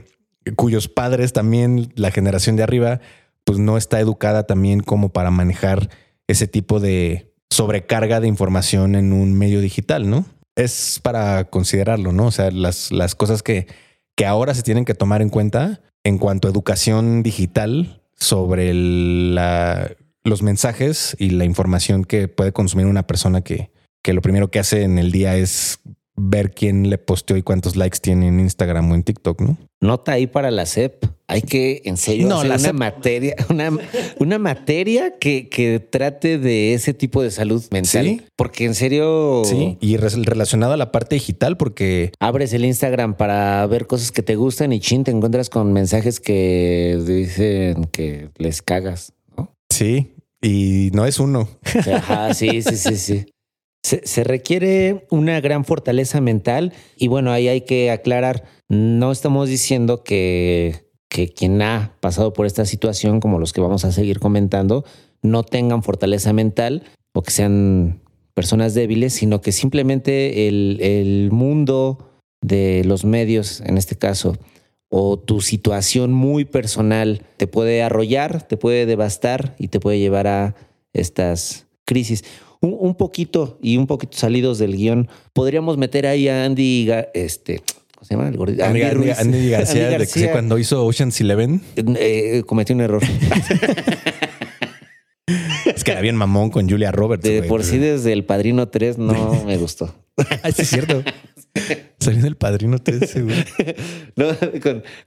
cuyos 0.55 0.87
padres 0.87 1.33
también, 1.33 1.91
la 1.95 2.11
generación 2.11 2.55
de 2.55 2.63
arriba, 2.63 3.01
pues 3.43 3.59
no 3.59 3.75
está 3.75 3.99
educada 3.99 4.47
también 4.47 4.79
como 4.79 5.09
para 5.09 5.31
manejar 5.31 5.89
ese 6.27 6.47
tipo 6.47 6.79
de 6.79 7.33
sobrecarga 7.49 8.21
de 8.21 8.29
información 8.29 8.95
en 8.95 9.11
un 9.11 9.37
medio 9.37 9.59
digital, 9.59 10.09
¿no? 10.09 10.25
Es 10.55 11.01
para 11.03 11.43
considerarlo, 11.49 12.13
¿no? 12.13 12.27
O 12.27 12.31
sea, 12.31 12.51
las, 12.51 12.93
las 12.93 13.15
cosas 13.15 13.43
que, 13.43 13.67
que 14.15 14.25
ahora 14.25 14.53
se 14.53 14.63
tienen 14.63 14.85
que 14.85 14.93
tomar 14.93 15.21
en 15.21 15.29
cuenta 15.29 15.81
en 16.05 16.19
cuanto 16.19 16.47
a 16.47 16.51
educación 16.51 17.21
digital 17.21 18.01
sobre 18.15 18.73
los 18.73 20.41
mensajes 20.41 21.17
y 21.19 21.31
la 21.31 21.43
información 21.43 22.05
que 22.05 22.29
puede 22.29 22.53
consumir 22.53 22.85
una 22.85 23.05
persona 23.07 23.41
que, 23.41 23.74
que 24.05 24.13
lo 24.13 24.21
primero 24.21 24.51
que 24.51 24.59
hace 24.59 24.83
en 24.83 24.99
el 24.99 25.11
día 25.11 25.35
es 25.35 25.79
ver 26.15 26.51
quién 26.51 26.91
le 26.91 26.99
posteó 26.99 27.37
y 27.37 27.41
cuántos 27.41 27.75
likes 27.75 27.97
tiene 27.99 28.27
en 28.27 28.39
Instagram 28.39 28.91
o 28.91 28.93
en 28.93 29.01
TikTok, 29.01 29.41
¿no? 29.41 29.57
Nota 29.81 30.11
ahí 30.11 30.27
para 30.27 30.51
la 30.51 30.67
SEP. 30.67 31.05
Hay 31.27 31.41
que, 31.41 31.81
en 31.85 31.97
serio, 31.97 32.31
hacer 32.37 32.69
una 32.69 32.73
materia, 32.73 33.35
una, 33.49 33.75
una 34.19 34.37
materia 34.37 35.17
que, 35.17 35.49
que, 35.49 35.79
trate 35.79 36.37
de 36.37 36.75
ese 36.75 36.93
tipo 36.93 37.23
de 37.23 37.31
salud 37.31 37.63
mental. 37.71 38.05
¿Sí? 38.05 38.21
Porque 38.35 38.65
en 38.65 38.75
serio. 38.75 39.41
Sí, 39.43 39.79
y 39.81 39.97
relacionado 39.97 40.73
a 40.73 40.77
la 40.77 40.91
parte 40.91 41.15
digital, 41.15 41.57
porque. 41.57 42.11
Abres 42.19 42.53
el 42.53 42.63
Instagram 42.63 43.17
para 43.17 43.65
ver 43.65 43.87
cosas 43.87 44.11
que 44.11 44.21
te 44.21 44.35
gustan 44.35 44.71
y 44.71 44.79
chin, 44.79 45.03
te 45.03 45.09
encuentras 45.09 45.49
con 45.49 45.73
mensajes 45.73 46.19
que 46.19 47.01
dicen 47.07 47.85
que 47.85 48.29
les 48.37 48.61
cagas, 48.61 49.13
¿no? 49.35 49.51
Sí, 49.71 50.13
y 50.43 50.91
no 50.93 51.07
es 51.07 51.17
uno. 51.17 51.49
Ajá, 51.91 52.35
sí, 52.35 52.61
sí, 52.61 52.77
sí, 52.77 52.97
sí. 52.97 53.25
Se, 53.85 54.23
requiere 54.23 55.05
una 55.11 55.39
gran 55.41 55.63
fortaleza 55.63 56.19
mental 56.19 56.73
y 56.97 57.07
bueno, 57.07 57.31
ahí 57.31 57.47
hay 57.47 57.61
que 57.61 57.91
aclarar, 57.91 58.43
no 58.67 59.11
estamos 59.11 59.47
diciendo 59.47 60.03
que, 60.03 60.87
que 61.07 61.29
quien 61.29 61.61
ha 61.61 61.95
pasado 61.99 62.33
por 62.33 62.47
esta 62.47 62.65
situación, 62.65 63.19
como 63.19 63.37
los 63.37 63.53
que 63.53 63.61
vamos 63.61 63.85
a 63.85 63.91
seguir 63.91 64.19
comentando, 64.19 64.85
no 65.21 65.43
tengan 65.43 65.83
fortaleza 65.83 66.33
mental 66.33 66.81
o 67.13 67.21
que 67.21 67.29
sean 67.29 68.01
personas 68.33 68.73
débiles, 68.73 69.13
sino 69.13 69.41
que 69.41 69.51
simplemente 69.51 70.47
el, 70.47 70.79
el 70.81 71.29
mundo 71.31 72.09
de 72.41 72.81
los 72.85 73.05
medios, 73.05 73.61
en 73.61 73.77
este 73.77 73.95
caso, 73.95 74.35
o 74.89 75.19
tu 75.19 75.41
situación 75.41 76.11
muy 76.11 76.43
personal 76.43 77.21
te 77.37 77.45
puede 77.45 77.83
arrollar, 77.83 78.47
te 78.47 78.57
puede 78.57 78.87
devastar 78.87 79.55
y 79.59 79.67
te 79.67 79.79
puede 79.79 79.99
llevar 79.99 80.25
a 80.25 80.55
estas 80.91 81.67
crisis. 81.85 82.23
Un, 82.65 82.95
poquito 82.95 83.57
y 83.61 83.77
un 83.77 83.87
poquito 83.87 84.17
salidos 84.17 84.57
del 84.59 84.75
guion, 84.75 85.07
podríamos 85.33 85.77
meter 85.77 86.07
ahí 86.07 86.27
a 86.27 86.45
Andy, 86.45 86.89
este, 87.13 87.61
¿cómo 87.93 88.05
se 88.05 88.15
llama? 88.15 88.27
Andy, 88.27 88.81
Andy, 89.11 89.49
García, 89.49 90.31
cuando 90.31 90.57
hizo 90.57 90.85
Ocean's 90.85 91.21
Eleven. 91.21 91.61
Eh, 91.75 92.43
cometió 92.45 92.75
un 92.75 92.81
error. 92.81 93.03
es 95.65 95.83
que 95.83 95.91
era 95.91 96.01
bien 96.01 96.15
mamón 96.15 96.49
con 96.49 96.69
Julia 96.69 96.91
Roberts. 96.91 97.23
De 97.23 97.43
por 97.43 97.63
sí, 97.63 97.77
desde 97.77 98.13
El 98.13 98.25
Padrino 98.25 98.67
3 98.67 98.97
no 98.97 99.43
me 99.45 99.57
gustó. 99.57 99.93
Ah, 100.43 100.51
sí, 100.51 100.61
es 100.61 100.69
cierto. 100.69 101.03
Salió 101.99 102.21
del 102.21 102.35
padrino 102.35 102.79
3, 102.79 103.09
seguro. 103.09 103.35
no, 104.15 104.27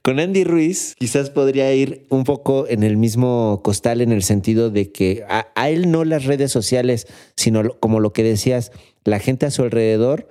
con, 0.03 0.21
Andy 0.21 0.45
Ruiz 0.45 0.95
quizás 0.99 1.31
podría 1.31 1.73
ir 1.75 2.07
un 2.09 2.25
poco 2.25 2.67
en 2.69 2.83
el 2.83 2.97
mismo 2.97 3.61
costal 3.63 4.01
en 4.01 4.13
el 4.13 4.23
sentido 4.23 4.71
de 4.71 4.91
que 4.91 5.25
a, 5.29 5.69
él 5.69 5.91
no 5.91 6.05
las 6.05 6.25
redes 6.25 6.51
sociales, 6.51 7.07
sino 7.37 7.79
como 7.79 8.01
lo 8.01 8.13
que 8.13 8.23
decías, 8.23 8.73
la 9.05 9.21
gente 9.21 9.47
a 9.47 9.51
su 9.51 9.63
alrededor 9.63 10.29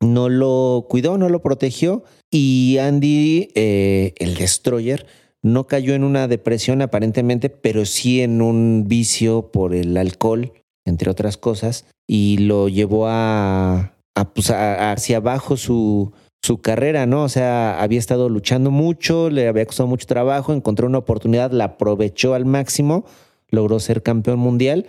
no 0.00 0.28
lo 0.28 0.86
cuidó, 0.88 1.18
no 1.18 1.28
lo 1.28 1.42
protegió 1.42 2.04
y 2.30 2.78
Andy, 2.80 3.50
eh, 3.54 4.14
el 4.18 4.34
destroyer, 4.34 5.06
no 5.42 5.66
cayó 5.66 5.94
en 5.94 6.04
una 6.04 6.26
depresión 6.26 6.82
aparentemente, 6.82 7.48
pero 7.48 7.84
sí 7.84 8.22
en 8.22 8.42
un 8.42 8.84
vicio 8.88 9.50
por 9.52 9.74
el 9.74 9.96
alcohol, 9.96 10.52
entre 10.84 11.10
otras 11.10 11.36
cosas, 11.36 11.84
y 12.06 12.38
lo 12.38 12.68
llevó 12.68 13.06
a, 13.08 13.97
pues, 14.24 14.50
hacia 14.50 15.18
abajo 15.18 15.56
su, 15.56 16.12
su 16.42 16.60
carrera, 16.60 17.06
¿no? 17.06 17.24
O 17.24 17.28
sea, 17.28 17.80
había 17.80 17.98
estado 17.98 18.28
luchando 18.28 18.70
mucho, 18.70 19.30
le 19.30 19.48
había 19.48 19.66
costado 19.66 19.88
mucho 19.88 20.06
trabajo, 20.06 20.52
encontró 20.52 20.86
una 20.86 20.98
oportunidad, 20.98 21.52
la 21.52 21.64
aprovechó 21.64 22.34
al 22.34 22.44
máximo, 22.44 23.04
logró 23.50 23.80
ser 23.80 24.02
campeón 24.02 24.38
mundial 24.38 24.86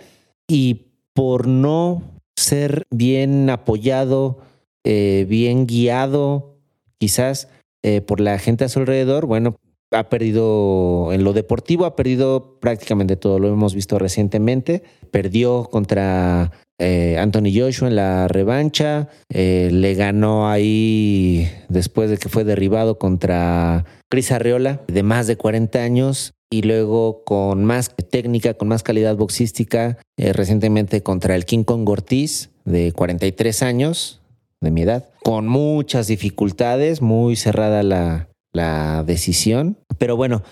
y 0.48 0.86
por 1.12 1.46
no 1.46 2.02
ser 2.36 2.84
bien 2.90 3.50
apoyado, 3.50 4.38
eh, 4.84 5.26
bien 5.28 5.66
guiado, 5.66 6.56
quizás 6.98 7.48
eh, 7.82 8.00
por 8.00 8.20
la 8.20 8.38
gente 8.38 8.64
a 8.64 8.68
su 8.68 8.80
alrededor, 8.80 9.26
bueno, 9.26 9.56
ha 9.90 10.08
perdido 10.08 11.12
en 11.12 11.24
lo 11.24 11.32
deportivo, 11.32 11.84
ha 11.84 11.96
perdido 11.96 12.58
prácticamente 12.60 13.16
todo, 13.16 13.38
lo 13.38 13.48
hemos 13.48 13.74
visto 13.74 13.98
recientemente, 13.98 14.82
perdió 15.10 15.64
contra 15.64 16.52
eh, 16.80 17.18
Anthony 17.18 17.52
Joshua 17.54 17.88
en 17.88 17.96
la 17.96 18.26
revancha. 18.26 19.08
Eh, 19.28 19.68
le 19.70 19.94
ganó 19.94 20.48
ahí 20.48 21.46
después 21.68 22.08
de 22.08 22.16
que 22.16 22.30
fue 22.30 22.44
derribado 22.44 22.98
contra 22.98 23.84
Chris 24.08 24.32
Arreola 24.32 24.80
de 24.88 25.02
más 25.02 25.26
de 25.26 25.36
40 25.36 25.78
años. 25.78 26.32
Y 26.52 26.62
luego 26.62 27.22
con 27.22 27.64
más 27.64 27.94
técnica, 28.10 28.54
con 28.54 28.66
más 28.68 28.82
calidad 28.82 29.14
boxística, 29.14 29.98
eh, 30.16 30.32
recientemente 30.32 31.02
contra 31.02 31.36
el 31.36 31.44
King 31.44 31.62
Kong 31.62 31.88
Ortiz 31.88 32.50
de 32.64 32.92
43 32.92 33.62
años 33.62 34.20
de 34.60 34.70
mi 34.70 34.82
edad, 34.82 35.10
con 35.22 35.46
muchas 35.46 36.08
dificultades, 36.08 37.02
muy 37.02 37.36
cerrada 37.36 37.82
la, 37.82 38.30
la 38.52 39.04
decisión. 39.04 39.78
Pero 39.98 40.16
bueno, 40.16 40.42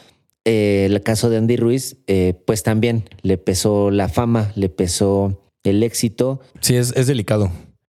el 0.44 1.02
caso 1.02 1.30
de 1.30 1.38
Andy 1.38 1.56
Ruiz, 1.56 1.97
pues 2.47 2.62
también 2.62 3.04
le 3.23 3.37
pesó 3.37 3.90
la 3.90 4.08
fama, 4.08 4.52
le 4.54 4.68
pesó 4.68 5.48
el 5.69 5.83
éxito. 5.83 6.41
Sí, 6.61 6.77
es, 6.77 6.93
es 6.97 7.07
delicado. 7.07 7.51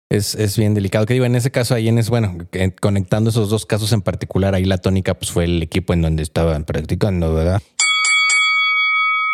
Es, 0.10 0.36
es, 0.36 0.58
bien 0.58 0.74
delicado. 0.74 1.06
Que 1.06 1.14
digo, 1.14 1.26
en 1.26 1.36
ese 1.36 1.52
caso, 1.52 1.74
ahí 1.74 1.88
en 1.88 1.98
es 1.98 2.10
bueno, 2.10 2.38
conectando 2.80 3.32
esos 3.32 3.50
dos 3.50 3.66
casos 3.66 3.92
en 3.92 4.02
particular, 4.02 4.54
ahí 4.54 4.66
la 4.66 4.78
tónica 4.78 5.16
pues 5.16 5.32
fue 5.32 5.46
el 5.46 5.64
equipo 5.64 5.94
en 5.94 6.02
donde 6.02 6.24
estaban 6.24 6.64
practicando, 6.64 7.34
¿verdad? 7.34 7.62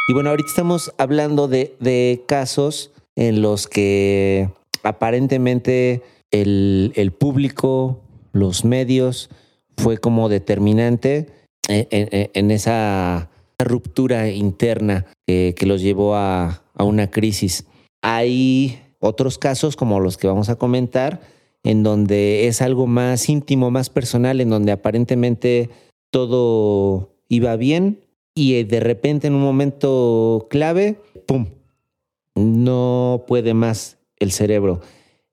Y 0.07 0.13
bueno, 0.13 0.29
ahorita 0.29 0.49
estamos 0.49 0.93
hablando 0.97 1.47
de, 1.47 1.75
de 1.79 2.23
casos 2.25 2.91
en 3.15 3.41
los 3.41 3.67
que 3.67 4.49
aparentemente 4.83 6.01
el, 6.31 6.93
el, 6.95 7.11
público, 7.11 8.01
los 8.31 8.65
medios, 8.65 9.29
fue 9.77 9.97
como 9.97 10.29
determinante 10.29 11.27
en, 11.67 11.87
en, 12.33 12.51
esa 12.51 13.29
ruptura 13.59 14.29
interna 14.29 15.05
que, 15.27 15.53
que 15.57 15.65
los 15.65 15.81
llevó 15.81 16.15
a, 16.15 16.63
a 16.75 16.83
una 16.83 17.09
crisis. 17.09 17.65
Hay 18.01 18.79
otros 18.99 19.37
casos 19.37 19.75
como 19.75 19.99
los 19.99 20.17
que 20.17 20.27
vamos 20.27 20.49
a 20.49 20.55
comentar, 20.55 21.21
en 21.63 21.83
donde 21.83 22.47
es 22.47 22.61
algo 22.61 22.87
más 22.87 23.29
íntimo, 23.29 23.71
más 23.71 23.89
personal, 23.89 24.41
en 24.41 24.49
donde 24.49 24.71
aparentemente 24.71 25.69
todo 26.11 27.15
iba 27.27 27.55
bien 27.55 28.01
y 28.35 28.55
eh, 28.55 28.65
de 28.65 28.79
repente 28.79 29.27
en 29.27 29.35
un 29.35 29.41
momento 29.41 30.47
clave, 30.49 30.99
¡pum!, 31.25 31.47
no 32.35 33.23
puede 33.27 33.53
más 33.53 33.97
el 34.17 34.31
cerebro. 34.31 34.81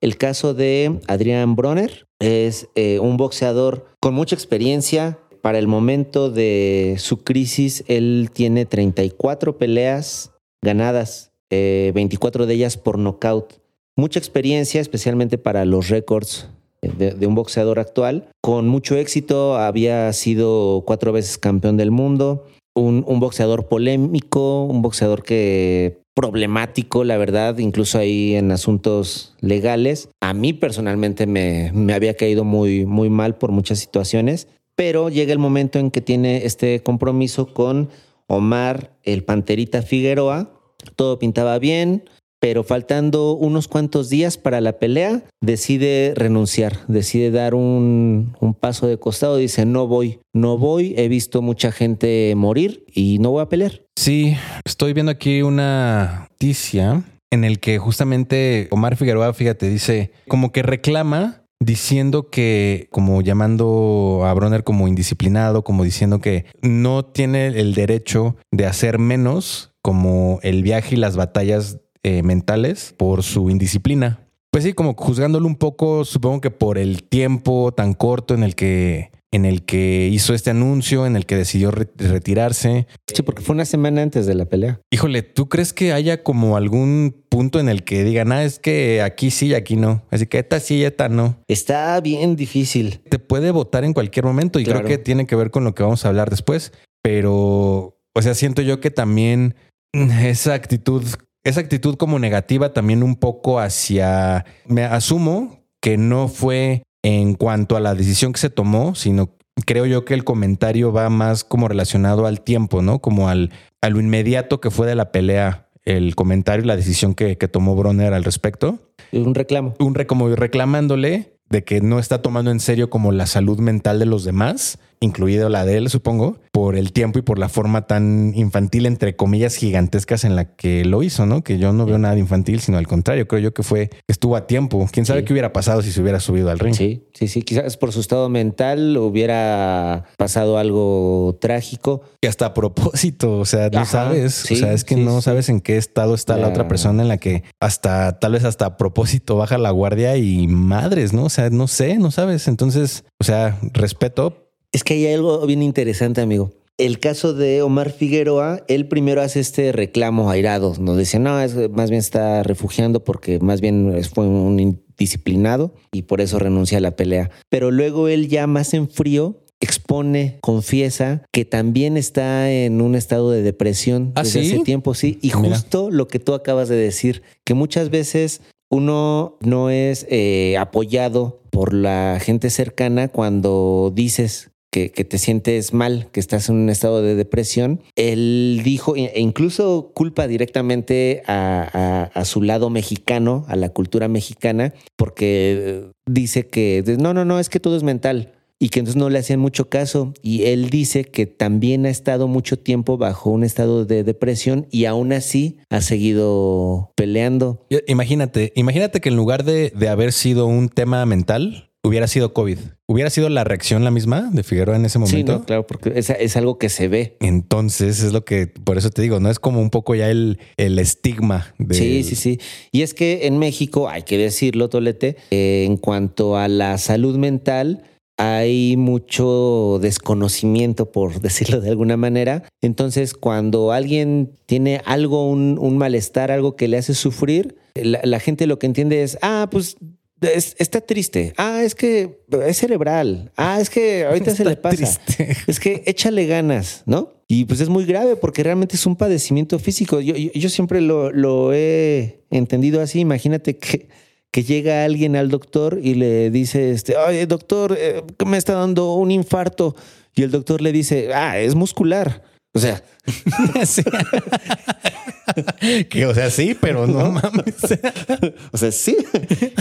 El 0.01 0.17
caso 0.17 0.55
de 0.55 1.01
Adrián 1.07 1.57
Bronner 1.57 2.07
es 2.21 2.69
eh, 2.75 2.99
un 3.01 3.17
boxeador 3.17 3.87
con 4.01 4.15
mucha 4.15 4.35
experiencia. 4.35 5.19
Para 5.43 5.59
el 5.59 5.69
momento 5.69 6.31
de 6.31 6.97
su 6.99 7.23
crisis, 7.23 7.85
él 7.87 8.31
tiene 8.33 8.67
34 8.67 9.57
peleas 9.57 10.33
ganadas 10.63 11.28
24 11.51 12.45
eh, 12.45 12.47
de 12.47 12.55
ellas 12.55 12.77
por 12.77 12.99
nocaut. 12.99 13.55
Mucha 13.97 14.19
experiencia, 14.19 14.81
especialmente 14.81 15.39
para 15.39 15.65
los 15.65 15.89
récords 15.89 16.49
de, 16.83 17.27
un 17.27 17.35
boxeador 17.35 17.79
actual. 17.79 18.29
Con 18.41 18.69
mucho 18.69 18.97
éxito, 18.97 19.57
había 19.57 20.13
sido 20.13 20.85
cuatro 20.87 21.13
veces 21.13 21.39
campeón 21.39 21.77
del 21.77 21.91
mundo. 21.91 22.47
Un, 22.75 23.03
boxeador 23.19 23.67
polémico, 23.67 24.65
un 24.65 24.83
boxeador 24.83 25.25
que 25.25 25.99
problemático, 26.15 27.03
la 27.03 27.17
verdad, 27.17 27.59
incluso 27.59 27.99
ahí 27.99 28.37
en 28.37 28.53
asuntos 28.53 29.35
legales. 29.41 30.11
A 30.21 30.33
mí 30.33 30.53
personalmente 30.53 31.27
me, 31.27 31.73
me 31.75 31.93
había 31.93 32.15
caído 32.15 32.45
muy, 32.45 32.87
muy 32.87 33.11
mal 33.11 33.37
por 33.37 33.51
muchas 33.51 33.81
situaciones, 33.81 34.47
pero 34.77 35.09
llega 35.09 35.33
el 35.33 35.41
momento 35.41 35.81
en 35.81 35.91
que 35.91 36.01
tiene 36.01 36.45
este 36.47 36.81
compromiso 36.85 37.53
con 37.53 37.89
Omar 38.29 38.93
el 39.03 39.25
Panterita 39.25 39.83
Figueroa, 39.83 40.58
todo 40.97 41.19
pintaba 41.19 41.59
bien, 41.59 42.05
pero 42.41 42.63
faltando 42.63 43.33
unos 43.33 43.69
cuantos 43.69 44.09
días 44.09 44.37
para 44.37 44.61
la 44.61 44.79
pelea, 44.79 45.23
decide 45.41 46.13
renunciar, 46.15 46.79
decide 46.87 47.31
dar 47.31 47.55
un, 47.55 48.35
paso 48.61 48.87
de 48.87 48.99
costado, 48.99 49.37
dice, 49.37 49.67
no 49.67 49.87
voy, 49.87 50.21
no 50.35 50.57
voy, 50.59 50.95
he 50.97 51.09
visto 51.09 51.43
mucha 51.43 51.73
gente 51.73 52.33
morir 52.37 52.85
y 52.93 53.19
no 53.19 53.31
voy 53.31 53.43
a 53.43 53.49
pelear. 53.49 53.83
Sí, 53.97 54.37
estoy 54.65 54.93
viendo 54.93 55.13
aquí 55.13 55.43
una 55.43 56.29
noticia 56.31 57.03
en 57.31 57.45
el 57.45 57.59
que 57.59 57.79
justamente 57.79 58.69
Omar 58.71 58.97
Figueroa, 58.97 59.33
fíjate, 59.35 59.69
dice 59.69 60.13
como 60.29 60.53
que 60.53 60.63
reclama 60.63 61.43
diciendo 61.61 62.31
que, 62.31 62.87
como 62.91 63.21
llamando 63.21 64.23
a 64.25 64.33
Bronner 64.33 64.63
como 64.63 64.87
indisciplinado, 64.89 65.65
como 65.65 65.85
diciendo 65.85 66.21
que 66.21 66.47
no 66.63 67.05
tiene 67.05 67.49
el 67.49 67.75
derecho 67.75 68.37
de 68.53 68.67
hacer 68.67 68.99
menos 68.99 69.73
como 69.89 70.39
el 70.43 70.63
viaje 70.63 70.97
y 70.97 70.99
las 70.99 71.17
batallas 71.17 71.79
eh, 72.03 72.23
mentales 72.23 72.95
por 72.99 73.23
su 73.23 73.49
indisciplina. 73.49 74.21
Pues 74.51 74.65
sí, 74.65 74.75
como 74.75 74.93
juzgándolo 74.93 75.47
un 75.47 75.57
poco, 75.57 76.05
supongo 76.05 76.43
que 76.43 76.51
por 76.51 76.77
el 76.77 77.05
tiempo 77.05 77.73
tan 77.73 77.95
corto 77.95 78.35
en 78.35 78.43
el 78.43 78.55
que 78.55 79.13
en 79.31 79.47
el 79.47 79.65
que 79.65 80.09
hizo 80.13 80.35
este 80.35 80.51
anuncio, 80.51 81.07
en 81.07 81.17
el 81.17 81.25
que 81.25 81.37
decidió 81.37 81.71
retirarse. 81.71 82.87
Sí, 83.07 83.23
porque 83.23 83.43
fue 83.43 83.55
una 83.55 83.65
semana 83.65 84.03
antes 84.03 84.27
de 84.27 84.35
la 84.35 84.45
pelea. 84.45 84.79
Híjole, 84.91 85.23
¿tú 85.23 85.49
crees 85.49 85.73
que 85.73 85.95
haya 85.95 86.23
como 86.23 86.59
algún 86.59 87.25
punto 87.31 87.59
en 87.59 87.71
el 87.71 87.83
que 87.83 88.05
digan, 88.05 88.31
ah, 88.31 88.45
es 88.45 88.59
que 88.59 89.01
aquí 89.01 89.31
sí 89.31 89.47
y 89.47 89.55
aquí 89.55 89.77
no? 89.77 90.03
Así 90.11 90.27
que 90.27 90.39
esta 90.39 90.61
sí 90.61 90.77
y 90.77 90.85
esta 90.85 91.09
no. 91.09 91.39
Está 91.49 91.99
bien 92.03 92.37
difícil. 92.37 93.01
Te 93.09 93.19
puede 93.19 93.53
votar 93.53 93.85
en 93.85 93.95
cualquier 93.95 94.27
momento 94.27 94.61
y 94.61 94.65
creo 94.65 94.85
que 94.85 94.99
tiene 94.99 95.27
que 95.27 95.35
ver 95.35 95.51
con 95.51 95.65
lo 95.65 95.75
que 95.75 95.83
vamos 95.83 96.05
a 96.05 96.09
hablar 96.09 96.29
después. 96.29 96.75
Pero, 97.01 97.99
o 98.13 98.23
sea, 98.23 98.35
siento 98.35 98.61
yo 98.61 98.81
que 98.81 98.91
también 98.91 99.55
esa 100.23 100.55
actitud, 100.55 101.05
esa 101.45 101.61
actitud 101.61 101.97
como 101.97 102.19
negativa 102.19 102.73
también 102.73 103.03
un 103.03 103.17
poco 103.17 103.61
hacia, 103.61 104.45
me 104.67 104.85
asumo 104.85 105.65
que 105.81 105.97
no 105.97 106.29
fue 106.29 106.83
en 107.03 107.35
cuanto 107.35 107.77
a 107.77 107.81
la 107.81 107.95
decisión 107.95 108.33
que 108.33 108.41
se 108.41 108.51
tomó, 108.51 108.95
sino 108.95 109.37
creo 109.65 109.87
yo 109.87 110.05
que 110.05 110.15
el 110.15 110.25
comentario 110.25 110.93
va 110.93 111.09
más 111.11 111.45
como 111.45 111.69
relacionado 111.69 112.27
al 112.27 112.41
tiempo, 112.41 112.83
¿no? 112.83 112.99
Como 113.01 113.29
al, 113.29 113.51
a 113.81 113.89
lo 113.89 114.01
inmediato 114.01 114.61
que 114.61 114.71
fue 114.71 114.87
de 114.87 114.95
la 114.95 115.13
pelea, 115.13 115.69
el 115.85 116.15
comentario 116.17 116.65
y 116.65 116.69
la 116.69 116.77
decisión 116.77 117.15
que, 117.15 117.39
que 117.39 117.49
tomó 117.49 117.75
Bronner 117.75 118.13
al 118.13 118.25
respecto. 118.25 118.93
Un 119.13 119.35
reclamo. 119.35 119.75
Un 119.79 119.95
re, 119.95 120.07
como 120.07 120.29
reclamándole 120.29 121.39
de 121.49 121.65
que 121.65 121.81
no 121.81 121.99
está 121.99 122.21
tomando 122.21 122.51
en 122.51 122.61
serio 122.61 122.91
como 122.91 123.13
la 123.13 123.27
salud 123.27 123.59
mental 123.59 123.99
de 123.99 124.07
los 124.07 124.25
demás 124.25 124.79
incluido 125.01 125.49
la 125.49 125.65
de 125.65 125.77
él, 125.77 125.91
supongo, 125.91 126.39
por 126.53 126.77
el 126.77 126.93
tiempo 126.93 127.19
y 127.19 127.23
por 127.23 127.39
la 127.39 127.49
forma 127.49 127.87
tan 127.87 128.33
infantil, 128.35 128.87
entre 128.87 129.17
comillas, 129.17 129.55
gigantescas 129.55 130.25
en 130.25 130.37
la 130.37 130.57
que 130.57 130.85
lo 130.85 131.03
hizo, 131.03 131.27
¿no? 131.27 131.43
Que 131.43 131.59
yo 131.59 131.73
no 131.73 131.87
veo 131.87 131.99
nada 131.99 132.19
infantil, 132.19 132.61
sino 132.61 132.79
al 132.79 132.87
contrario, 132.87 133.29
creo 133.29 133.41
yo 133.41 133.55
que 133.55 133.63
fue, 133.63 133.91
estuvo 134.09 134.37
a 134.37 134.47
tiempo. 134.47 134.87
¿Quién 134.91 135.07
sabe 135.07 135.25
qué 135.25 135.33
hubiera 135.33 135.53
pasado 135.53 135.83
si 135.83 135.93
se 135.93 136.01
hubiera 136.01 136.21
subido 136.21 136.51
al 136.51 136.59
ring? 136.59 136.75
Sí, 136.75 137.07
sí, 137.15 137.29
sí, 137.29 137.43
quizás 137.43 137.77
por 137.77 137.93
su 137.93 138.01
estado 138.01 138.29
mental 138.29 138.97
hubiera 138.97 140.05
pasado 140.17 140.59
algo 140.59 141.39
trágico. 141.41 142.03
Y 142.21 142.27
hasta 142.27 142.47
a 142.47 142.55
propósito, 142.55 143.39
o 143.39 143.45
sea, 143.45 143.71
no 143.71 143.85
sabes, 143.85 144.51
o 144.51 144.57
sea, 144.57 144.73
es 144.73 144.85
que 144.85 144.97
no 144.97 145.23
sabes 145.23 145.49
en 145.49 145.61
qué 145.61 145.77
estado 145.77 146.15
está 146.15 146.37
la... 146.37 146.43
la 146.43 146.49
otra 146.49 146.69
persona 146.69 147.03
en 147.03 147.09
la 147.09 147.19
que 147.19 147.45
hasta, 147.61 148.19
tal 148.19 148.33
vez 148.33 148.45
hasta 148.45 148.67
a 148.67 148.77
propósito 148.77 149.37
baja 149.37 149.59
la 149.59 149.71
guardia 149.71 150.17
y 150.17 150.49
madres, 150.49 151.13
¿no? 151.13 151.25
O 151.25 151.31
sea, 151.31 151.51
no 151.51 151.69
sé, 151.69 151.99
no 151.99 152.11
sabes. 152.11 152.49
Entonces, 152.49 153.05
o 153.21 153.25
sea, 153.25 153.59
respeto, 153.73 154.48
es 154.73 154.85
que 154.85 154.95
hay 154.95 155.13
algo 155.13 155.47
bien 155.47 155.63
interesante, 155.63 156.21
amigo. 156.21 156.53
El 156.77 157.01
caso 157.01 157.35
de 157.35 157.63
Omar 157.63 157.91
Figueroa, 157.91 158.65
él 158.69 158.87
primero 158.87 159.21
hace 159.21 159.41
este 159.41 159.73
reclamo 159.73 160.31
airado, 160.31 160.75
nos 160.79 160.97
dice, 160.97 161.19
no, 161.19 161.41
es, 161.41 161.57
más 161.71 161.91
bien 161.91 161.99
está 161.99 162.45
refugiando 162.45 163.03
porque 163.03 163.41
más 163.41 163.61
bien 163.61 164.01
fue 164.15 164.29
un 164.29 164.61
indisciplinado 164.61 165.75
y 165.91 166.03
por 166.03 166.21
eso 166.21 166.39
renuncia 166.39 166.79
a 166.79 166.81
la 166.81 166.95
pelea. 166.95 167.31
Pero 167.49 167.73
luego 167.73 168.07
él 168.07 168.29
ya 168.29 168.47
más 168.47 168.75
en 168.75 168.89
frío 168.89 169.43
expone, 169.61 170.39
confiesa 170.41 171.25
que 171.33 171.45
también 171.45 171.97
está 171.97 172.49
en 172.51 172.81
un 172.81 172.95
estado 172.95 173.33
de 173.33 173.43
depresión 173.43 174.13
¿Ah, 174.15 174.23
desde 174.23 174.43
hace 174.43 174.61
tiempo, 174.61 174.95
sí. 174.95 175.19
Y 175.21 175.31
justo 175.31 175.91
lo 175.91 176.07
que 176.07 176.21
tú 176.21 176.33
acabas 176.35 176.69
de 176.69 176.77
decir, 176.77 177.23
que 177.45 177.55
muchas 177.55 177.91
veces 177.91 178.41
uno 178.71 179.37
no 179.41 179.71
es 179.71 180.07
eh, 180.11 180.57
apoyado 180.59 181.43
por 181.51 181.75
la 181.75 182.21
gente 182.23 182.51
cercana 182.51 183.09
cuando 183.09 183.91
dices 183.93 184.51
que, 184.71 184.89
te 184.89 185.19
sientes 185.19 185.73
mal, 185.73 186.09
que 186.13 186.21
estás 186.21 186.49
en 186.49 186.57
un 186.57 186.71
estado 186.71 187.03
de 187.03 187.15
depresión, 187.15 187.83
él 187.97 188.61
dijo, 188.65 188.95
e 188.97 189.21
incluso 189.21 189.93
culpa 189.95 190.27
directamente 190.27 191.23
a, 191.27 192.11
su 192.25 192.43
lado 192.43 192.71
mexicano, 192.71 193.45
a 193.49 193.57
la 193.57 193.71
cultura 193.71 194.09
mexicana, 194.09 194.75
porque 194.97 195.91
dice 196.07 196.47
que 196.47 196.85
no, 196.99 197.15
no, 197.15 197.25
no, 197.25 197.39
es 197.39 197.49
que 197.49 197.61
todo 197.61 197.77
es 197.77 197.83
mental 197.83 198.35
y 198.61 198.71
que 198.71 198.81
entonces 198.81 198.99
no 198.99 199.09
le 199.09 199.19
hacían 199.19 199.41
mucho 199.41 199.69
caso. 199.69 200.13
Y 200.21 200.45
él 200.45 200.69
dice 200.69 201.05
que 201.05 201.27
también 201.27 201.87
ha 201.87 201.91
estado 201.91 202.29
mucho 202.29 202.59
tiempo 202.59 202.99
bajo 202.99 203.31
un 203.31 203.45
estado 203.45 203.85
de 203.85 204.05
depresión 204.05 204.67
y 204.71 204.85
aún 204.85 205.13
así 205.13 205.59
ha 205.71 205.81
seguido 205.81 206.93
peleando. 206.97 207.67
Imagínate, 207.87 208.53
imagínate 208.57 209.01
que 209.01 209.09
en 209.09 209.17
lugar 209.17 209.45
de, 209.45 209.71
de 209.71 209.89
haber 209.89 210.13
sido 210.13 210.47
un 210.47 210.69
tema 210.69 211.07
mental, 211.07 211.71
hubiera 211.83 212.09
sido 212.09 212.33
COVID. 212.35 212.59
¿Hubiera 212.91 213.11
sido 213.11 213.29
la 213.29 213.45
reacción 213.45 213.85
la 213.85 213.91
misma 213.91 214.31
de 214.33 214.43
Figueroa 214.43 214.77
en 214.77 214.87
ese 214.87 214.99
momento? 214.99 215.41
Sí, 215.41 215.45
claro, 215.45 215.67
porque 215.67 215.93
es, 215.95 216.37
algo 216.37 216.57
que 216.57 216.71
se 216.71 216.89
ve. 216.89 217.19
Entonces 217.21 218.03
es 218.03 218.15
lo 218.15 218.25
que, 218.25 218.47
por 218.47 218.79
eso 218.79 218.89
te 218.89 219.03
digo, 219.03 219.21
no 219.21 219.29
es 219.31 219.39
como 219.39 219.61
un 219.61 219.69
poco 219.69 219.95
ya 219.95 220.11
el, 220.11 220.39
el 220.57 220.79
estigma. 220.79 221.55
De... 221.59 221.75
Sí, 221.75 222.03
sí, 222.03 222.15
sí. 222.15 222.41
Y 222.73 222.81
es 222.81 222.95
que 222.95 223.27
en 223.27 223.39
México, 223.39 223.91
hay 223.91 224.05
que 224.05 224.17
decirlo, 224.17 224.71
Tolete, 224.71 225.17
eh, 225.31 225.65
en 225.67 225.77
cuanto 225.77 226.39
a 226.39 226.49
la 226.49 226.79
salud 226.79 227.19
mental, 227.19 227.83
hay 228.17 228.79
mucho 228.79 229.79
desconocimiento, 229.83 230.91
por 230.91 231.21
decirlo 231.21 231.61
de 231.61 231.69
alguna 231.69 231.99
manera. 231.99 232.45
Entonces, 232.63 233.13
cuando 233.13 233.73
alguien 233.73 234.33
tiene 234.47 234.81
algo, 234.87 235.29
un, 235.29 235.77
malestar, 235.77 236.31
algo 236.31 236.57
que 236.57 236.69
le 236.69 236.79
hace 236.79 236.95
sufrir, 236.95 237.57
la, 237.75 238.19
gente 238.19 238.47
lo 238.47 238.59
que 238.59 238.67
entiende 238.67 239.03
es, 239.03 239.19
ah, 239.21 239.47
pues 239.51 239.77
está 240.21 240.81
triste. 240.81 241.33
Ah, 241.37 241.63
es 241.63 241.75
que 241.75 242.21
es 242.47 242.57
cerebral. 242.57 243.33
Ah, 243.37 243.61
es 243.61 243.71
que 243.71 244.05
ahorita 244.05 244.35
se 244.35 244.45
le 244.45 244.57
pasa. 244.57 245.01
Es 245.47 245.61
que 245.61 245.83
échale 245.87 246.27
ganas, 246.27 246.83
¿no? 246.87 247.13
Y 247.29 247.45
pues 247.45 247.61
es 247.61 247.69
muy 247.69 247.85
grave 247.85 248.17
porque 248.17 248.43
realmente 248.43 248.77
es 248.77 248.87
un 248.87 248.97
padecimiento 248.97 249.59
físico. 249.59 250.01
Yo, 250.01 250.15
yo, 250.17 250.49
siempre 250.49 250.81
lo, 250.81 251.53
he 251.53 252.25
entendido 252.31 252.81
así. 252.81 253.01
Imagínate 253.01 253.59
que, 253.59 253.89
que 254.31 254.43
llega 254.43 254.85
alguien 254.85 255.15
al 255.15 255.29
doctor 255.29 255.79
y 255.83 255.95
le 255.95 256.31
dice, 256.31 256.71
este, 256.71 256.97
oye, 256.97 257.27
doctor, 257.27 257.77
eh, 257.79 258.03
me 258.27 258.39
está 258.39 258.55
dando 258.55 258.95
un 258.95 259.11
infarto. 259.11 259.77
Y 260.15 260.23
el 260.23 260.31
doctor 260.31 260.63
le 260.63 260.73
dice, 260.73 261.13
ah, 261.13 261.39
es 261.39 261.55
muscular. 261.55 262.23
O 262.59 262.61
sea, 262.61 262.83
que, 265.89 266.07
o 266.07 266.13
sea, 266.13 266.29
sí, 266.29 266.57
pero 266.61 266.89
no, 266.89 267.13
mames. 267.13 267.55
o 268.53 268.57
sea, 268.57 268.73
sí, 268.73 268.97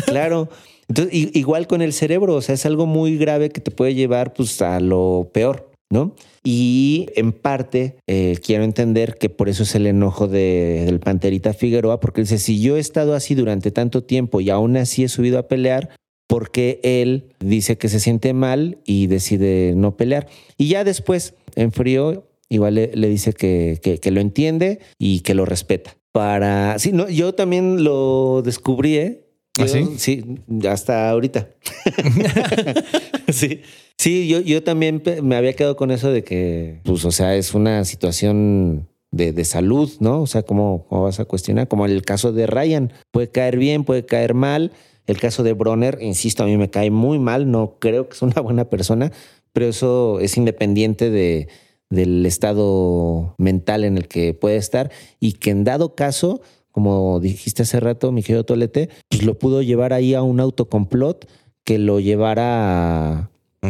claro. 0.08 0.50
Entonces, 0.88 1.14
igual 1.14 1.68
con 1.68 1.84
el 1.84 1.94
cerebro, 1.94 2.34
o 2.34 2.42
sea, 2.42 2.56
es 2.56 2.66
algo 2.66 2.88
muy 2.88 3.20
grave 3.20 3.52
que 3.52 3.62
te 3.62 3.70
puede 3.70 3.94
llevar 3.94 4.34
pues, 4.34 4.64
a 4.64 4.80
lo 4.80 5.30
peor, 5.32 5.70
¿no? 5.92 6.16
Y 6.44 7.06
en 7.16 7.34
parte 7.34 7.98
eh, 8.08 8.40
quiero 8.44 8.64
entender 8.64 9.20
que 9.20 9.30
por 9.30 9.48
eso 9.48 9.62
es 9.62 9.76
el 9.76 9.86
enojo 9.86 10.28
del 10.28 11.00
Panterita 11.00 11.54
Figueroa, 11.54 12.00
porque 12.00 12.22
dice, 12.22 12.40
si 12.40 12.60
yo 12.60 12.78
he 12.78 12.80
estado 12.80 13.14
así 13.14 13.36
durante 13.36 13.70
tanto 13.70 14.06
tiempo 14.06 14.42
y 14.42 14.50
aún 14.50 14.76
así 14.76 15.04
he 15.04 15.08
subido 15.08 15.38
a 15.38 15.48
pelear, 15.48 15.92
porque 16.26 16.80
él 16.82 17.36
dice 17.40 17.78
que 17.78 17.90
se 17.90 18.00
siente 18.00 18.34
mal 18.34 18.80
y 18.86 19.06
decide 19.06 19.76
no 19.76 19.98
pelear. 19.98 20.28
Y 20.58 20.70
ya 20.70 20.84
después, 20.84 21.36
en 21.56 21.72
frío, 21.72 22.24
igual 22.50 22.76
le, 22.76 23.10
dice 23.10 23.34
que, 23.34 23.80
que, 23.82 24.12
lo 24.12 24.22
entiende 24.22 24.80
y 24.98 25.22
que 25.22 25.34
lo 25.34 25.46
respeta. 25.46 25.98
Para. 26.12 26.80
Sí, 26.80 26.92
no, 26.92 27.10
yo 27.10 27.34
también 27.34 27.84
lo 27.84 28.42
descubrí, 28.44 28.98
¿eh? 28.98 29.28
¿Ah, 29.60 29.68
sí? 29.68 29.88
Sí, 29.98 30.24
hasta 30.68 31.10
ahorita. 31.10 31.50
sí. 33.30 33.62
Sí, 33.98 34.28
yo, 34.28 34.42
yo 34.42 34.64
también 34.64 35.02
me 35.24 35.36
había 35.36 35.54
quedado 35.54 35.76
con 35.76 35.90
eso 35.90 36.12
de 36.12 36.24
que, 36.24 36.82
pues, 36.84 37.04
o 37.04 37.12
sea, 37.12 37.36
es 37.36 37.56
una 37.56 37.84
situación 37.84 38.88
de, 39.12 39.34
de, 39.34 39.44
salud, 39.44 39.92
¿no? 40.00 40.22
O 40.22 40.28
sea, 40.28 40.44
¿cómo, 40.44 40.86
¿cómo, 40.88 41.04
vas 41.04 41.20
a 41.20 41.26
cuestionar? 41.26 41.68
Como 41.68 41.88
el 41.88 42.04
caso 42.04 42.32
de 42.32 42.46
Ryan, 42.46 42.94
puede 43.12 43.30
caer 43.30 43.58
bien, 43.58 43.86
puede 43.86 44.06
caer 44.06 44.36
mal. 44.36 44.72
El 45.08 45.20
caso 45.20 45.42
de 45.42 45.54
Bronner, 45.54 45.98
insisto, 46.02 46.44
a 46.44 46.46
mí 46.46 46.58
me 46.58 46.70
cae 46.70 46.92
muy 46.92 47.18
mal, 47.18 47.50
no 47.50 47.78
creo 47.80 48.08
que 48.08 48.16
es 48.16 48.22
una 48.22 48.40
buena 48.42 48.70
persona, 48.70 49.12
pero 49.52 49.68
eso 49.68 50.20
es 50.20 50.38
independiente 50.38 51.10
de, 51.10 51.48
del 51.90 52.26
estado 52.26 53.36
mental 53.38 53.84
en 53.84 53.98
el 53.98 54.08
que 54.08 54.34
puede 54.34 54.58
estar 54.58 54.92
y 55.20 55.34
que 55.34 55.52
en 55.52 55.64
dado 55.64 55.96
caso, 55.96 56.42
como 56.72 57.20
dijiste 57.20 57.64
hace 57.64 57.80
rato, 57.80 58.12
mi 58.12 58.24
querido 58.24 58.44
Tolete, 58.44 58.90
pues 59.10 59.24
lo 59.24 59.38
pudo 59.38 59.62
llevar 59.62 59.94
ahí 59.94 60.14
a 60.14 60.22
un 60.22 60.40
autocomplot 60.40 61.30
que 61.64 61.80
lo 61.80 62.00
llevara 62.00 63.20
a... 63.20 63.30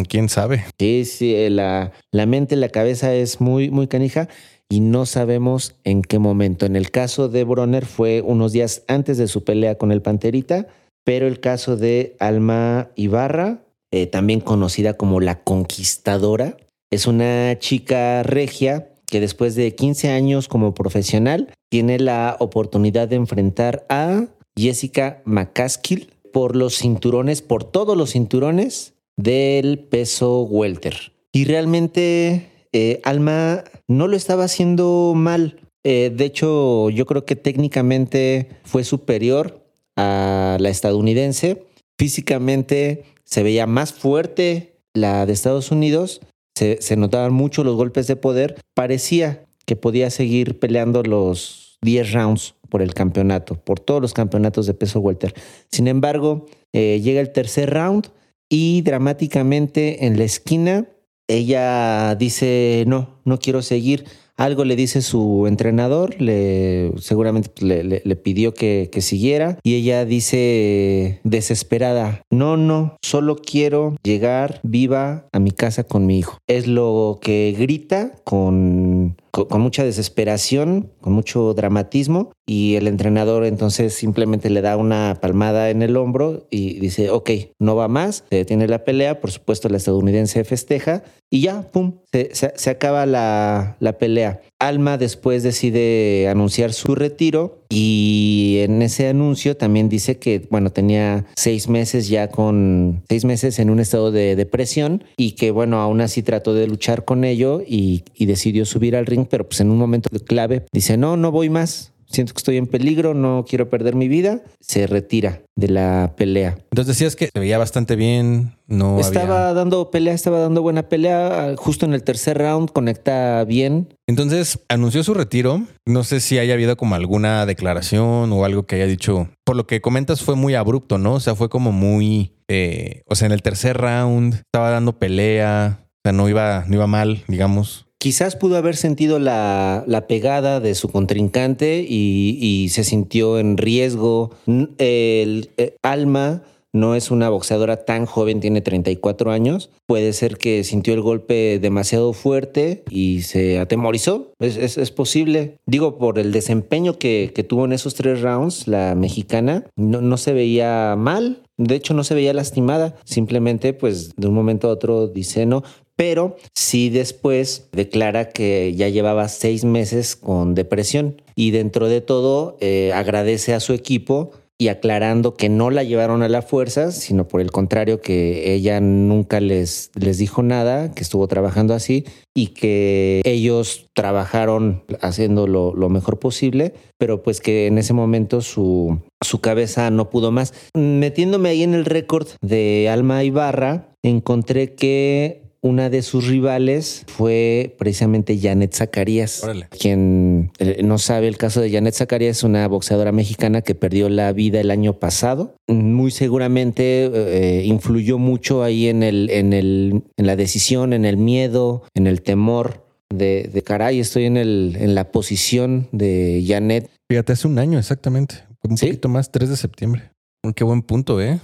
¿Quién 0.10 0.30
sabe? 0.30 0.63
Sí, 0.77 1.06
sí, 1.06 1.49
la, 1.49 1.91
la 2.12 2.25
mente, 2.25 2.56
la 2.56 2.69
cabeza 2.69 3.13
es 3.15 3.39
muy, 3.41 3.69
muy 3.71 3.88
canija 3.88 4.27
y 4.69 4.82
no 4.82 5.06
sabemos 5.06 5.75
en 5.84 6.01
qué 6.01 6.19
momento. 6.19 6.65
En 6.65 6.75
el 6.75 6.91
caso 6.91 7.30
de 7.30 7.43
Bronner 7.43 7.86
fue 7.86 8.21
unos 8.21 8.51
días 8.51 8.84
antes 8.88 9.17
de 9.17 9.27
su 9.27 9.43
pelea 9.43 9.77
con 9.77 9.91
el 9.91 10.01
Panterita, 10.01 10.67
pero 11.03 11.27
el 11.27 11.39
caso 11.39 11.77
de 11.77 12.15
Alma 12.19 12.89
Ibarra, 12.95 13.62
eh, 13.91 14.08
también 14.08 14.41
conocida 14.41 14.95
como 14.95 15.21
la 15.21 15.39
Conquistadora, 15.41 16.58
es 16.91 17.08
una 17.08 17.58
chica 17.60 18.23
regia 18.23 18.89
que 19.08 19.19
después 19.19 19.56
de 19.56 19.76
15 19.76 20.10
años 20.10 20.47
como 20.47 20.73
profesional 20.73 21.54
tiene 21.69 22.00
la 22.00 22.36
oportunidad 22.39 23.08
de 23.08 23.15
enfrentar 23.15 23.86
a 23.89 24.26
Jessica 24.58 25.21
McCaskill 25.26 26.10
por 26.32 26.56
los 26.56 26.78
cinturones, 26.78 27.41
por 27.41 27.63
todos 27.63 27.97
los 27.97 28.12
cinturones 28.12 28.93
del 29.17 29.80
peso 29.80 30.43
welter. 30.43 31.13
Y 31.32 31.45
realmente 31.45 32.50
eh, 32.73 33.02
Alma 33.04 33.63
no 33.88 34.08
lo 34.08 34.15
estaba 34.15 34.45
haciendo 34.45 35.13
mal. 35.15 35.60
Eh, 35.84 36.12
de 36.13 36.26
hecho, 36.26 36.89
yo 36.89 37.06
creo 37.06 37.26
que 37.26 37.36
técnicamente 37.36 38.50
fue 38.63 38.84
superior 38.84 39.65
a 39.95 40.58
la 40.60 40.69
estadounidense. 40.69 41.63
Físicamente 41.97 43.04
se 43.23 43.43
veía 43.43 43.67
más 43.67 43.93
fuerte 43.93 44.80
la 44.93 45.26
de 45.26 45.34
Estados 45.34 45.71
Unidos, 45.71 46.21
se, 46.58 46.96
notaban 46.96 47.34
mucho 47.34 47.63
los 47.63 47.76
golpes 47.76 48.08
de 48.08 48.15
poder, 48.15 48.60
parecía 48.74 49.46
que 49.65 49.76
podía 49.76 50.10
seguir 50.10 50.60
peleando 50.60 51.04
los 51.04 51.78
10 51.82 52.13
rounds 52.13 52.56
por 52.70 52.82
el 52.82 52.93
campeonato, 52.93 53.56
por 53.56 53.80
todos 53.80 54.02
los 54.02 54.13
campeonatos 54.13 54.65
de 54.65 54.74
peso 54.74 55.00
welter. 55.00 55.34
Sin 55.72 55.88
embargo, 55.88 56.46
eh, 56.74 57.00
llega 57.02 57.22
el 57.22 57.32
tercer 57.32 57.74
round 57.74 58.08
y 58.50 58.82
dramáticamente 58.82 60.06
en 60.06 60.17
la 60.17 60.24
esquina 60.24 60.88
ella 61.28 62.15
dice, 62.15 62.86
no, 62.88 63.20
no 63.26 63.38
quiero 63.38 63.62
seguir. 63.62 64.06
Algo 64.38 64.65
le 64.65 64.76
dice 64.76 65.02
su 65.02 65.45
entrenador, 65.47 66.21
le, 66.21 66.91
seguramente 67.00 67.50
le, 67.65 67.84
le, 67.84 68.15
pidió 68.15 68.54
que, 68.54 68.89
que 68.91 69.02
siguiera 69.02 69.58
y 69.63 69.76
ella 69.76 70.06
dice 70.06 71.19
desesperada, 71.23 72.21
no, 72.30 72.56
no, 72.56 72.95
solo 73.02 73.36
quiero 73.36 73.95
llegar 74.04 74.60
viva 74.62 75.28
a 75.32 75.39
mi 75.39 75.52
casa 75.52 75.84
con 75.84 76.06
mi 76.06 76.19
hijo. 76.19 76.38
Es 76.47 76.67
lo 76.67 77.17
que 77.19 77.56
grita 77.58 78.12
con 78.23 79.17
con, 79.32 79.62
mucha 79.62 79.84
desesperación, 79.84 80.92
con 81.02 81.13
mucho 81.13 81.54
dramatismo, 81.54 82.32
y 82.46 82.76
el 82.76 82.88
entrenador 82.88 83.46
entonces 83.46 83.94
simplemente 83.94 84.50
le 84.50 84.62
da 84.62 84.78
una 84.78 85.18
palmada 85.22 85.70
en 85.70 85.82
el 85.82 85.98
hombro 85.98 86.48
y 86.50 86.80
dice, 86.80 87.10
ok, 87.10 87.30
no 87.60 87.76
va 87.76 87.88
más, 87.88 88.24
se 88.30 88.38
detiene 88.38 88.68
la 88.68 88.84
pelea, 88.84 89.20
por 89.20 89.32
supuesto 89.32 89.70
la 89.70 89.78
estadounidense 89.78 90.44
festeja 90.44 91.04
y 91.30 91.42
ya, 91.42 91.62
pum, 91.62 92.00
se, 92.12 92.70
acaba 92.70 93.06
la, 93.06 93.76
la, 93.80 93.98
pelea. 93.98 94.42
Alma 94.60 94.98
después 94.98 95.43
decide 95.43 96.28
anunciar 96.30 96.74
su 96.74 96.96
retiro 96.96 97.62
y 97.70 98.58
en 98.62 98.82
ese 98.82 99.08
anuncio 99.08 99.56
también 99.56 99.88
dice 99.88 100.17
que, 100.17 100.48
bueno, 100.50 100.72
tenía 100.72 101.26
seis 101.36 101.70
meses 101.70 102.10
ya 102.10 102.30
con 102.30 103.04
seis 103.08 103.24
meses 103.24 103.60
en 103.60 103.70
un 103.70 103.80
estado 103.80 104.12
de 104.12 104.36
depresión 104.36 105.04
y 105.15 105.34
que, 105.34 105.52
bueno, 105.52 105.80
aún 105.80 106.02
así 106.02 106.24
trató 106.24 106.56
de 106.56 106.67
luchar 106.67 107.06
con 107.06 107.24
ello 107.24 107.62
y, 107.65 108.04
y 108.15 108.26
decidió 108.26 108.65
subir 108.65 108.96
al 108.96 109.06
ring, 109.06 109.28
pero 109.30 109.48
pues 109.48 109.62
en 109.62 109.70
un 109.70 109.78
momento 109.78 110.10
clave 110.26 110.65
dice, 110.72 110.98
no, 110.98 111.17
no 111.17 111.32
voy 111.32 111.50
más, 111.50 111.93
siento 112.10 112.34
que 112.34 112.39
estoy 112.39 112.58
en 112.58 112.67
peligro, 112.67 113.13
no 113.13 113.46
quiero 113.48 113.70
perder 113.70 113.96
mi 113.96 114.08
vida, 114.08 114.41
se 114.60 114.88
retira 114.88 115.41
de 115.56 115.70
la 115.70 116.13
pelea. 116.17 116.58
Entonces 116.72 116.96
decías 116.96 117.15
que 117.15 117.30
se 117.34 117.39
veía 117.39 117.58
bastante 117.58 117.96
bien, 117.96 118.56
no 118.67 119.00
estaba 119.00 119.54
dando 119.54 119.91
pelea, 119.91 120.13
estaba 120.13 120.39
dando 120.39 120.62
buena 120.62 120.89
pelea, 120.89 121.54
justo 121.58 121.86
en 121.86 121.93
el 121.93 122.04
tercer 122.04 122.38
round 122.38 122.72
conecta 122.72 123.43
bien. 123.43 123.93
Entonces 124.08 124.60
anunció 124.70 125.04
su 125.04 125.13
retiro, 125.13 125.63
no 125.86 126.04
sé 126.04 126.20
si 126.20 126.39
haya 126.39 126.54
habido 126.54 126.78
como 126.78 126.96
alguna 126.96 127.46
declaración 127.46 128.32
o 128.32 128.46
algo 128.46 128.65
que 128.65 128.76
haya 128.76 128.88
dicho, 128.88 129.30
por 129.43 129.56
lo 129.56 129.67
que 129.67 129.82
comentas 129.82 130.24
fue 130.24 130.36
muy 130.36 130.56
abrupto, 130.56 130.98
¿no? 130.98 131.15
O 131.15 131.20
sea, 131.20 131.36
fue 131.36 131.50
como 131.50 131.72
muy, 131.72 132.34
eh, 132.48 133.02
o 133.08 133.15
sea, 133.15 133.26
en 133.26 133.32
el 133.32 133.41
tercer 133.41 133.78
round 133.78 134.36
estaba 134.36 134.70
dando 134.70 135.00
pelea, 135.00 135.80
o 135.82 136.00
sea, 136.04 136.12
no 136.13 136.30
iba, 136.30 136.63
no 136.67 136.76
iba 136.76 136.88
mal, 136.88 137.24
digamos. 137.28 137.87
Quizás 138.00 138.36
pudo 138.36 138.58
haber 138.58 138.76
sentido 138.76 139.18
la, 139.18 140.06
pegada 140.08 140.60
de 140.60 140.76
su 140.76 140.90
contrincante 140.90 141.86
y, 141.88 142.68
se 142.70 142.84
sintió 142.84 143.40
en 143.40 143.58
riesgo. 143.58 144.32
El, 144.78 145.50
eh, 145.58 145.76
Alma 145.82 146.44
no 146.74 146.96
es 146.96 147.10
una 147.10 147.30
boxeadora 147.30 147.86
tan 147.86 148.06
joven, 148.06 148.40
tiene 148.40 148.62
34 148.62 149.32
años. 149.32 149.72
Puede 149.88 150.14
ser 150.14 150.38
que 150.38 150.64
sintió 150.64 150.94
el 150.94 151.02
golpe 151.02 151.58
demasiado 151.60 152.14
fuerte 152.14 152.84
y 152.90 153.22
se 153.22 153.58
atemorizó. 153.58 154.32
Es, 154.40 154.92
posible. 154.92 155.58
Digo, 155.66 155.98
por 155.98 156.20
el 156.20 156.32
desempeño 156.32 157.00
que, 157.00 157.32
tuvo 157.50 157.66
en 157.66 157.74
esos 157.74 157.96
tres 157.96 158.22
rounds, 158.22 158.68
la 158.68 158.94
mexicana 158.94 159.66
no, 159.76 160.02
no 160.02 160.18
se 160.18 160.34
veía 160.34 160.96
mal. 160.98 161.42
De 161.58 161.74
hecho, 161.74 161.96
no 161.96 162.04
se 162.04 162.14
veía 162.14 162.34
lastimada. 162.34 162.96
Simplemente, 163.06 163.74
pues, 163.74 164.16
de 164.16 164.28
un 164.28 164.36
momento 164.36 164.68
a 164.70 164.74
otro 164.74 165.08
dice 165.08 165.48
no 165.48 165.64
pero 165.98 166.38
sí 166.56 166.90
después 166.90 167.68
declara 167.74 168.30
que 168.30 168.74
ya 168.76 168.88
llevaba 168.88 169.28
seis 169.28 169.66
meses 169.66 170.16
con 170.16 170.56
depresión 170.56 171.22
y 171.36 171.52
dentro 171.52 171.90
de 171.90 172.00
todo 172.00 172.56
eh, 172.62 172.94
agradece 172.94 173.54
a 173.54 173.60
su 173.60 173.74
equipo 173.74 174.32
y 174.60 174.70
aclarando 174.70 175.36
que 175.36 175.50
no 175.50 175.70
la 175.70 175.84
llevaron 175.84 176.24
a 176.24 176.30
la 176.30 176.42
fuerza, 176.42 176.92
sino 176.92 177.28
por 177.28 177.42
el 177.42 177.52
contrario 177.52 178.02
que 178.02 178.54
ella 178.54 178.80
nunca 178.80 179.40
les, 179.40 179.92
les 179.94 180.18
dijo 180.18 180.42
nada, 180.42 180.94
que 180.94 181.04
estuvo 181.04 181.28
trabajando 181.28 181.76
así 181.76 182.06
y 182.36 182.48
que 182.48 183.22
ellos 183.24 183.86
trabajaron 183.94 184.84
haciendo 185.02 185.46
lo, 185.46 185.90
mejor 185.90 186.18
posible, 186.18 186.74
pero 186.98 187.22
pues 187.22 187.40
que 187.40 187.68
en 187.68 187.78
ese 187.78 187.94
momento 187.94 188.42
su, 188.42 189.00
su 189.22 189.42
cabeza 189.42 189.92
no 189.92 190.10
pudo 190.10 190.32
más. 190.32 190.54
Metiéndome 190.74 191.50
ahí 191.50 191.62
en 191.62 191.76
el 191.76 191.86
récord 191.86 192.28
de 192.42 192.90
Alma 192.90 193.24
Ibarra, 193.24 193.94
encontré 194.04 194.74
que 194.74 195.47
una 195.67 195.89
de 195.89 196.01
sus 196.01 196.27
rivales 196.27 197.03
fue 197.08 197.75
precisamente 197.77 198.39
Janet 198.39 198.73
Zacarías. 198.73 199.45
Quien 199.80 200.51
eh, 200.60 200.82
no 200.84 200.97
sabe 200.97 201.27
el 201.27 201.38
caso 201.38 201.62
de 201.62 201.71
Janet 201.71 201.93
Zacarías 201.93 202.38
es 202.38 202.43
una 202.43 202.67
boxeadora 202.67 203.12
mexicana 203.12 203.62
que 203.62 203.75
perdió 203.75 204.10
la 204.10 204.32
vida 204.34 204.60
el 204.60 204.71
año 204.71 204.93
pasado. 204.93 205.56
Muy 205.67 206.12
seguramente 206.12 207.12
eh, 207.13 207.65
influyó 207.65 208.17
mucho 208.17 208.63
ahí 208.63 208.88
en, 208.88 209.03
el, 209.03 209.30
en, 209.30 209.53
el, 209.53 210.03
en 210.15 210.25
la 210.25 210.36
decisión, 210.36 210.93
en 210.93 211.06
el 211.06 211.17
miedo, 211.17 211.84
en 211.93 212.08
el 212.08 212.21
temor 212.21 212.86
de, 213.10 213.49
de 213.53 213.62
caray, 213.62 213.99
estoy 213.99 214.25
en, 214.25 214.38
el, 214.38 214.77
en 214.80 214.95
la 214.95 215.12
posición 215.12 215.88
de 215.91 216.43
Janet. 216.45 216.89
Fíjate, 217.10 217.34
hace 217.34 217.47
un 217.47 217.60
año 217.60 217.80
exactamente, 217.80 218.36
un 218.63 218.75
poquito 218.75 219.10
más, 219.10 219.32
3 219.32 219.49
de 219.49 219.58
septiembre. 219.58 220.12
Qué 220.56 220.63
buen 220.63 220.82
punto, 220.82 221.21
¿eh? 221.21 221.39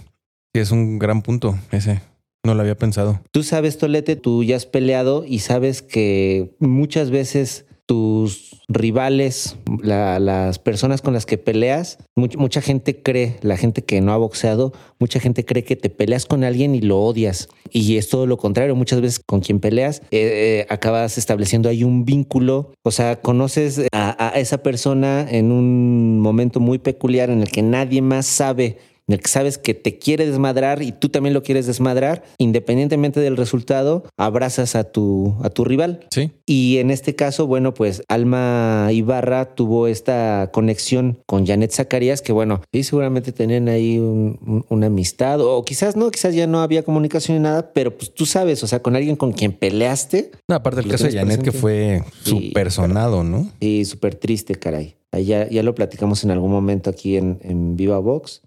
Sí, 0.54 0.62
es 0.62 0.72
un 0.72 1.00
gran 1.00 1.22
punto 1.22 1.58
ese. 1.72 2.02
No 2.46 2.56
lo 2.56 2.62
había 2.62 2.76
pensado. 2.76 3.22
Tú 3.32 3.42
sabes, 3.42 3.78
Tolete, 3.78 4.18
tú 4.18 4.44
ya 4.44 4.58
has 4.58 4.66
peleado 4.66 5.24
y 5.26 5.40
sabes 5.40 5.82
que 5.82 6.56
muchas 6.60 7.10
veces 7.10 7.66
tus 7.86 8.62
rivales, 8.68 9.58
las 9.82 10.60
personas 10.60 11.02
con 11.02 11.14
las 11.14 11.26
que 11.26 11.38
peleas, 11.38 12.00
mucha 12.16 12.62
gente 12.62 13.02
cree, 13.02 13.38
la 13.42 13.56
gente 13.58 13.84
que 13.84 14.02
no 14.02 14.14
ha 14.14 14.18
boxeado, 14.18 14.74
mucha 15.00 15.20
gente 15.20 15.46
cree 15.46 15.64
que 15.64 15.76
te 15.76 15.90
peleas 15.90 16.26
con 16.26 16.44
alguien 16.44 16.76
y 16.76 16.82
lo 16.82 17.00
odias. 17.00 17.50
Y 17.72 17.98
es 17.98 18.10
todo 18.10 18.26
lo 18.26 18.38
contrario, 18.38 18.76
muchas 18.76 19.02
veces 19.02 19.22
con 19.26 19.42
quien 19.42 19.60
peleas 19.60 20.02
eh, 20.12 20.66
eh, 20.66 20.66
acabas 20.70 21.18
estableciendo 21.18 21.70
ahí 21.70 21.84
un 21.84 22.06
vínculo, 22.06 22.72
o 22.84 22.92
sea, 22.92 23.22
conoces 23.22 23.82
a 23.92 24.34
esa 24.36 24.64
persona 24.64 25.26
en 25.30 25.52
un 25.52 26.20
momento 26.20 26.60
muy 26.60 26.78
peculiar 26.78 27.30
en 27.30 27.42
el 27.42 27.52
que 27.52 27.62
nadie 27.62 28.02
más 28.02 28.26
sabe 28.26 28.78
en 29.08 29.16
el 29.16 29.22
que 29.22 29.28
sabes 29.28 29.58
que 29.58 29.74
te 29.74 29.98
quiere 29.98 30.26
desmadrar 30.26 30.82
y 30.82 30.94
tú 30.94 31.10
también 31.10 31.34
lo 31.34 31.44
quieres 31.44 31.68
desmadrar, 31.68 32.24
independientemente 32.38 33.20
del 33.20 33.36
resultado, 33.36 34.06
abrazas 34.18 34.76
a 34.76 34.86
tu, 34.86 35.36
a 35.44 35.50
tu 35.50 35.66
rival. 35.66 36.08
Sí. 36.10 36.32
Y 36.46 36.78
en 36.78 36.90
este 36.90 37.16
caso, 37.16 37.46
bueno, 37.46 37.74
pues 37.74 38.04
Alma 38.08 38.90
Ibarra 38.92 39.56
tuvo 39.56 39.88
esta 39.88 40.50
conexión 40.54 41.20
con 41.26 41.46
Janet 41.46 41.72
Zacarías, 41.72 42.22
que 42.22 42.32
bueno, 42.32 42.62
sí, 42.72 42.84
seguramente 42.84 43.32
tenían 43.32 43.68
ahí 43.68 44.00
una 44.00 44.88
amistad, 44.88 45.42
o 45.42 45.64
quizás 45.66 45.96
no, 45.98 46.10
quizás 46.10 46.34
ya 46.34 46.48
no 46.48 46.62
había 46.62 46.84
comunicación 46.84 47.38
ni 47.38 47.44
nada, 47.44 47.74
pero 47.74 47.98
pues 47.98 48.14
tú 48.14 48.26
sabes, 48.26 48.64
o 48.64 48.68
sea, 48.68 48.82
con 48.82 48.96
alguien 48.96 49.16
con 49.16 49.34
quien 49.34 49.52
peleaste. 49.52 50.32
No, 50.48 50.56
aparte 50.56 50.82
del 50.82 50.90
caso 50.90 51.06
de 51.06 51.14
Janet, 51.14 51.42
que 51.42 51.52
fue 51.52 52.04
súper 52.24 52.72
sonado, 52.72 53.24
¿no? 53.24 53.50
Sí, 53.60 53.84
súper 53.84 54.16
triste, 54.16 54.56
caray. 54.56 54.96
ya, 55.12 55.50
ya 55.50 55.64
lo 55.64 55.76
platicamos 55.76 56.24
en 56.24 56.32
algún 56.32 56.52
momento 56.52 56.90
aquí 56.90 57.18
en, 57.18 57.40
en 57.44 57.76
Viva 57.76 58.00
Box 58.00 58.42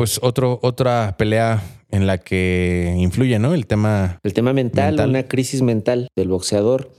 pues 0.00 0.18
otro, 0.22 0.58
otra 0.62 1.14
pelea 1.18 1.62
en 1.90 2.06
la 2.06 2.16
que 2.16 2.96
influye, 2.96 3.38
¿no? 3.38 3.52
El 3.52 3.66
tema. 3.66 4.18
El 4.22 4.32
tema 4.32 4.54
mental, 4.54 4.98
una 5.06 5.28
crisis 5.28 5.60
mental 5.60 6.08
del 6.16 6.28
boxeador. 6.28 6.90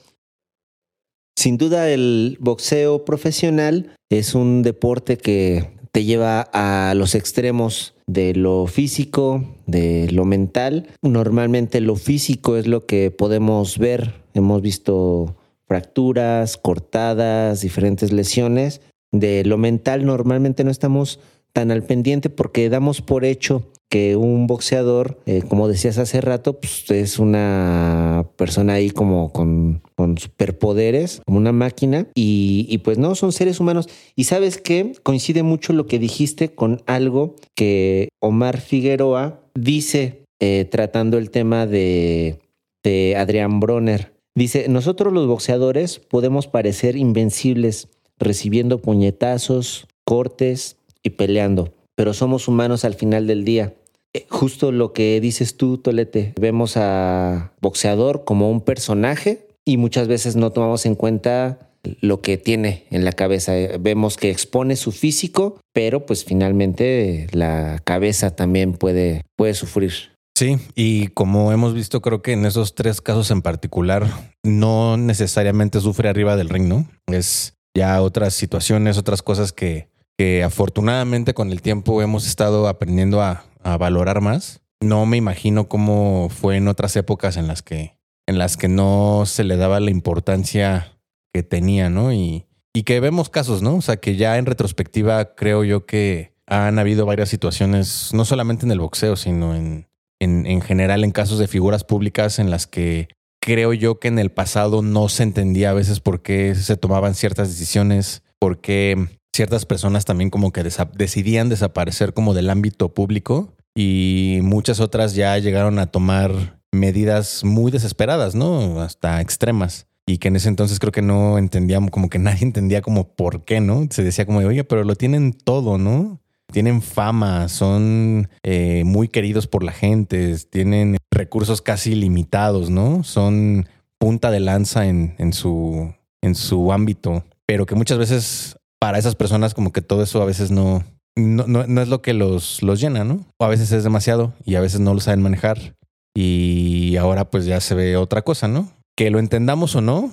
Sin 1.35 1.57
duda, 1.57 1.89
el 1.89 2.37
boxeo 2.39 3.03
profesional 3.03 3.95
es 4.11 4.35
un 4.35 4.61
deporte 4.61 5.17
que 5.17 5.71
te 5.91 6.03
lleva 6.03 6.41
a 6.53 6.93
los 6.93 7.15
extremos 7.15 7.95
de 8.05 8.35
lo 8.35 8.67
físico, 8.67 9.45
de 9.65 10.07
lo 10.11 10.23
mental. 10.23 10.87
Normalmente 11.01 11.81
lo 11.81 11.95
físico 11.95 12.55
es 12.55 12.67
lo 12.67 12.85
que 12.85 13.09
podemos 13.09 13.79
ver. 13.79 14.13
Hemos 14.35 14.61
visto 14.61 15.37
fracturas, 15.65 16.55
cortadas, 16.55 17.61
diferentes 17.61 18.11
lesiones. 18.11 18.81
De 19.11 19.43
lo 19.43 19.57
mental 19.57 20.05
normalmente 20.05 20.63
no 20.63 20.69
estamos 20.69 21.19
tan 21.53 21.71
al 21.71 21.83
pendiente 21.83 22.29
porque 22.29 22.69
damos 22.69 23.01
por 23.01 23.25
hecho 23.25 23.71
que 23.91 24.15
un 24.15 24.47
boxeador, 24.47 25.19
eh, 25.25 25.43
como 25.45 25.67
decías 25.67 25.97
hace 25.97 26.21
rato, 26.21 26.61
pues 26.61 26.89
es 26.91 27.19
una 27.19 28.25
persona 28.37 28.73
ahí 28.73 28.89
como 28.89 29.33
con, 29.33 29.81
con 29.95 30.17
superpoderes, 30.17 31.21
como 31.25 31.37
una 31.37 31.51
máquina, 31.51 32.07
y, 32.15 32.77
pues 32.85 32.97
no, 32.97 33.15
son 33.15 33.33
seres 33.33 33.59
humanos. 33.59 33.89
Y 34.15 34.23
sabes 34.23 34.57
qué, 34.57 34.93
coincide 35.03 35.43
mucho 35.43 35.73
lo 35.73 35.87
que 35.87 35.99
dijiste 35.99 36.55
con 36.55 36.81
algo 36.85 37.35
que 37.53 38.07
Omar 38.21 38.61
Figueroa 38.61 39.41
dice 39.55 40.23
eh, 40.39 40.65
tratando 40.71 41.17
el 41.17 41.29
tema 41.29 41.67
de, 41.67 42.39
de 42.83 43.17
Adrián 43.17 43.59
Bronner. 43.59 44.13
Dice, 44.35 44.69
nosotros 44.69 45.11
los 45.11 45.27
boxeadores 45.27 45.99
podemos 45.99 46.47
parecer 46.47 46.95
invencibles 46.95 47.89
recibiendo 48.17 48.77
puñetazos, 48.77 49.87
cortes, 50.05 50.77
y 51.03 51.11
peleando, 51.11 51.73
pero 51.95 52.13
somos 52.13 52.47
humanos 52.47 52.85
al 52.85 52.95
final 52.95 53.27
del 53.27 53.45
día. 53.45 53.73
Eh, 54.13 54.25
justo 54.29 54.71
lo 54.71 54.93
que 54.93 55.21
dices 55.21 55.55
tú, 55.57 55.77
Tolete, 55.77 56.33
vemos 56.39 56.75
a 56.75 57.53
boxeador 57.61 58.23
como 58.25 58.49
un 58.49 58.61
personaje 58.61 59.47
y 59.65 59.77
muchas 59.77 60.07
veces 60.07 60.35
no 60.35 60.51
tomamos 60.51 60.85
en 60.85 60.95
cuenta 60.95 61.71
lo 61.83 62.21
que 62.21 62.37
tiene 62.37 62.85
en 62.91 63.05
la 63.05 63.13
cabeza. 63.13 63.57
Eh, 63.57 63.77
vemos 63.79 64.17
que 64.17 64.29
expone 64.29 64.75
su 64.75 64.91
físico, 64.91 65.59
pero 65.73 66.05
pues 66.05 66.25
finalmente 66.25 67.27
la 67.31 67.79
cabeza 67.83 68.35
también 68.35 68.73
puede, 68.73 69.23
puede 69.35 69.53
sufrir. 69.53 69.93
Sí, 70.35 70.57
y 70.75 71.07
como 71.09 71.51
hemos 71.51 71.73
visto, 71.73 72.01
creo 72.01 72.21
que 72.21 72.33
en 72.33 72.45
esos 72.45 72.73
tres 72.73 73.01
casos 73.01 73.31
en 73.31 73.41
particular, 73.41 74.07
no 74.43 74.97
necesariamente 74.97 75.79
sufre 75.79 76.09
arriba 76.09 76.35
del 76.35 76.49
ring, 76.49 76.67
¿no? 76.67 76.87
Es 77.07 77.53
ya 77.75 78.01
otras 78.01 78.33
situaciones, 78.33 78.97
otras 78.97 79.21
cosas 79.21 79.51
que, 79.51 79.89
que 80.17 80.43
afortunadamente 80.43 81.33
con 81.33 81.51
el 81.51 81.61
tiempo 81.61 82.01
hemos 82.01 82.27
estado 82.27 82.67
aprendiendo 82.67 83.21
a, 83.21 83.45
valorar 83.79 84.21
más. 84.21 84.61
No 84.81 85.05
me 85.05 85.17
imagino 85.17 85.69
cómo 85.69 86.29
fue 86.29 86.57
en 86.57 86.67
otras 86.67 86.95
épocas 86.95 87.37
en 87.37 87.47
las 87.47 87.61
que, 87.61 87.95
en 88.27 88.39
las 88.39 88.57
que 88.57 88.67
no 88.67 89.23
se 89.27 89.43
le 89.43 89.55
daba 89.55 89.79
la 89.79 89.91
importancia 89.91 90.97
que 91.31 91.43
tenía, 91.43 91.89
¿no? 91.89 92.11
Y, 92.11 92.47
y 92.73 92.83
que 92.83 92.99
vemos 92.99 93.29
casos, 93.29 93.61
¿no? 93.61 93.75
O 93.75 93.81
sea, 93.81 93.97
que 93.97 94.15
ya 94.15 94.37
en 94.39 94.47
retrospectiva 94.47 95.35
creo 95.35 95.63
yo 95.63 95.85
que 95.85 96.33
han 96.47 96.79
habido 96.79 97.05
varias 97.05 97.29
situaciones, 97.29 98.11
no 98.13 98.25
solamente 98.25 98.65
en 98.65 98.71
el 98.71 98.79
boxeo, 98.79 99.15
sino 99.15 99.55
en, 99.55 99.87
en, 100.19 100.47
en 100.47 100.61
general 100.61 101.03
en 101.03 101.11
casos 101.11 101.37
de 101.37 101.47
figuras 101.47 101.83
públicas 101.83 102.39
en 102.39 102.49
las 102.49 102.65
que 102.65 103.09
creo 103.41 103.73
yo 103.73 103.99
que 103.99 104.07
en 104.07 104.19
el 104.19 104.31
pasado 104.31 104.81
no 104.81 105.09
se 105.09 105.23
entendía 105.23 105.71
a 105.71 105.73
veces 105.73 105.99
por 105.99 106.21
qué 106.21 106.55
se 106.55 106.77
tomaban 106.77 107.15
ciertas 107.15 107.49
decisiones, 107.49 108.23
por 108.39 108.61
qué 108.61 109.07
ciertas 109.33 109.65
personas 109.65 110.05
también 110.05 110.29
como 110.29 110.51
que 110.51 110.63
decidían 110.63 111.49
desaparecer 111.49 112.13
como 112.13 112.33
del 112.33 112.49
ámbito 112.49 112.93
público 112.93 113.53
y 113.75 114.39
muchas 114.41 114.79
otras 114.79 115.15
ya 115.15 115.37
llegaron 115.37 115.79
a 115.79 115.87
tomar 115.87 116.59
medidas 116.71 117.43
muy 117.43 117.71
desesperadas, 117.71 118.35
¿no? 118.35 118.81
Hasta 118.81 119.21
extremas. 119.21 119.87
Y 120.05 120.17
que 120.17 120.29
en 120.29 120.35
ese 120.35 120.49
entonces 120.49 120.79
creo 120.79 120.91
que 120.91 121.01
no 121.01 121.37
entendíamos, 121.37 121.91
como 121.91 122.09
que 122.09 122.19
nadie 122.19 122.39
entendía 122.41 122.81
como 122.81 123.15
por 123.15 123.45
qué, 123.45 123.61
¿no? 123.61 123.87
Se 123.89 124.03
decía 124.03 124.25
como, 124.25 124.39
oye, 124.39 124.63
pero 124.63 124.83
lo 124.83 124.95
tienen 124.95 125.33
todo, 125.33 125.77
¿no? 125.77 126.19
Tienen 126.51 126.81
fama, 126.81 127.47
son 127.47 128.29
eh, 128.43 128.83
muy 128.85 129.07
queridos 129.07 129.47
por 129.47 129.63
la 129.63 129.71
gente, 129.71 130.35
tienen 130.49 130.97
recursos 131.09 131.61
casi 131.61 131.95
limitados, 131.95 132.69
¿no? 132.69 133.03
Son 133.05 133.69
punta 133.97 134.31
de 134.31 134.41
lanza 134.41 134.87
en, 134.87 135.15
en, 135.17 135.31
su, 135.31 135.93
en 136.21 136.35
su 136.35 136.73
ámbito, 136.73 137.23
pero 137.45 137.65
que 137.65 137.75
muchas 137.75 137.97
veces 137.99 138.57
para 138.81 138.97
esas 138.97 139.15
personas 139.15 139.53
como 139.53 139.71
que 139.71 139.83
todo 139.83 140.01
eso 140.01 140.23
a 140.23 140.25
veces 140.25 140.49
no, 140.49 140.83
no, 141.15 141.45
no, 141.45 141.67
no 141.67 141.81
es 141.81 141.87
lo 141.87 142.01
que 142.01 142.15
los, 142.15 142.63
los 142.63 142.81
llena, 142.81 143.03
¿no? 143.03 143.23
O 143.37 143.45
a 143.45 143.47
veces 143.47 143.71
es 143.71 143.83
demasiado 143.83 144.33
y 144.43 144.55
a 144.55 144.59
veces 144.59 144.79
no 144.79 144.95
lo 144.95 144.99
saben 144.99 145.21
manejar. 145.21 145.75
Y 146.15 146.97
ahora 146.97 147.29
pues 147.29 147.45
ya 147.45 147.61
se 147.61 147.75
ve 147.75 147.95
otra 147.95 148.23
cosa, 148.23 148.47
¿no? 148.47 148.71
Que 148.97 149.11
lo 149.11 149.19
entendamos 149.19 149.75
o 149.75 149.81
no, 149.81 150.11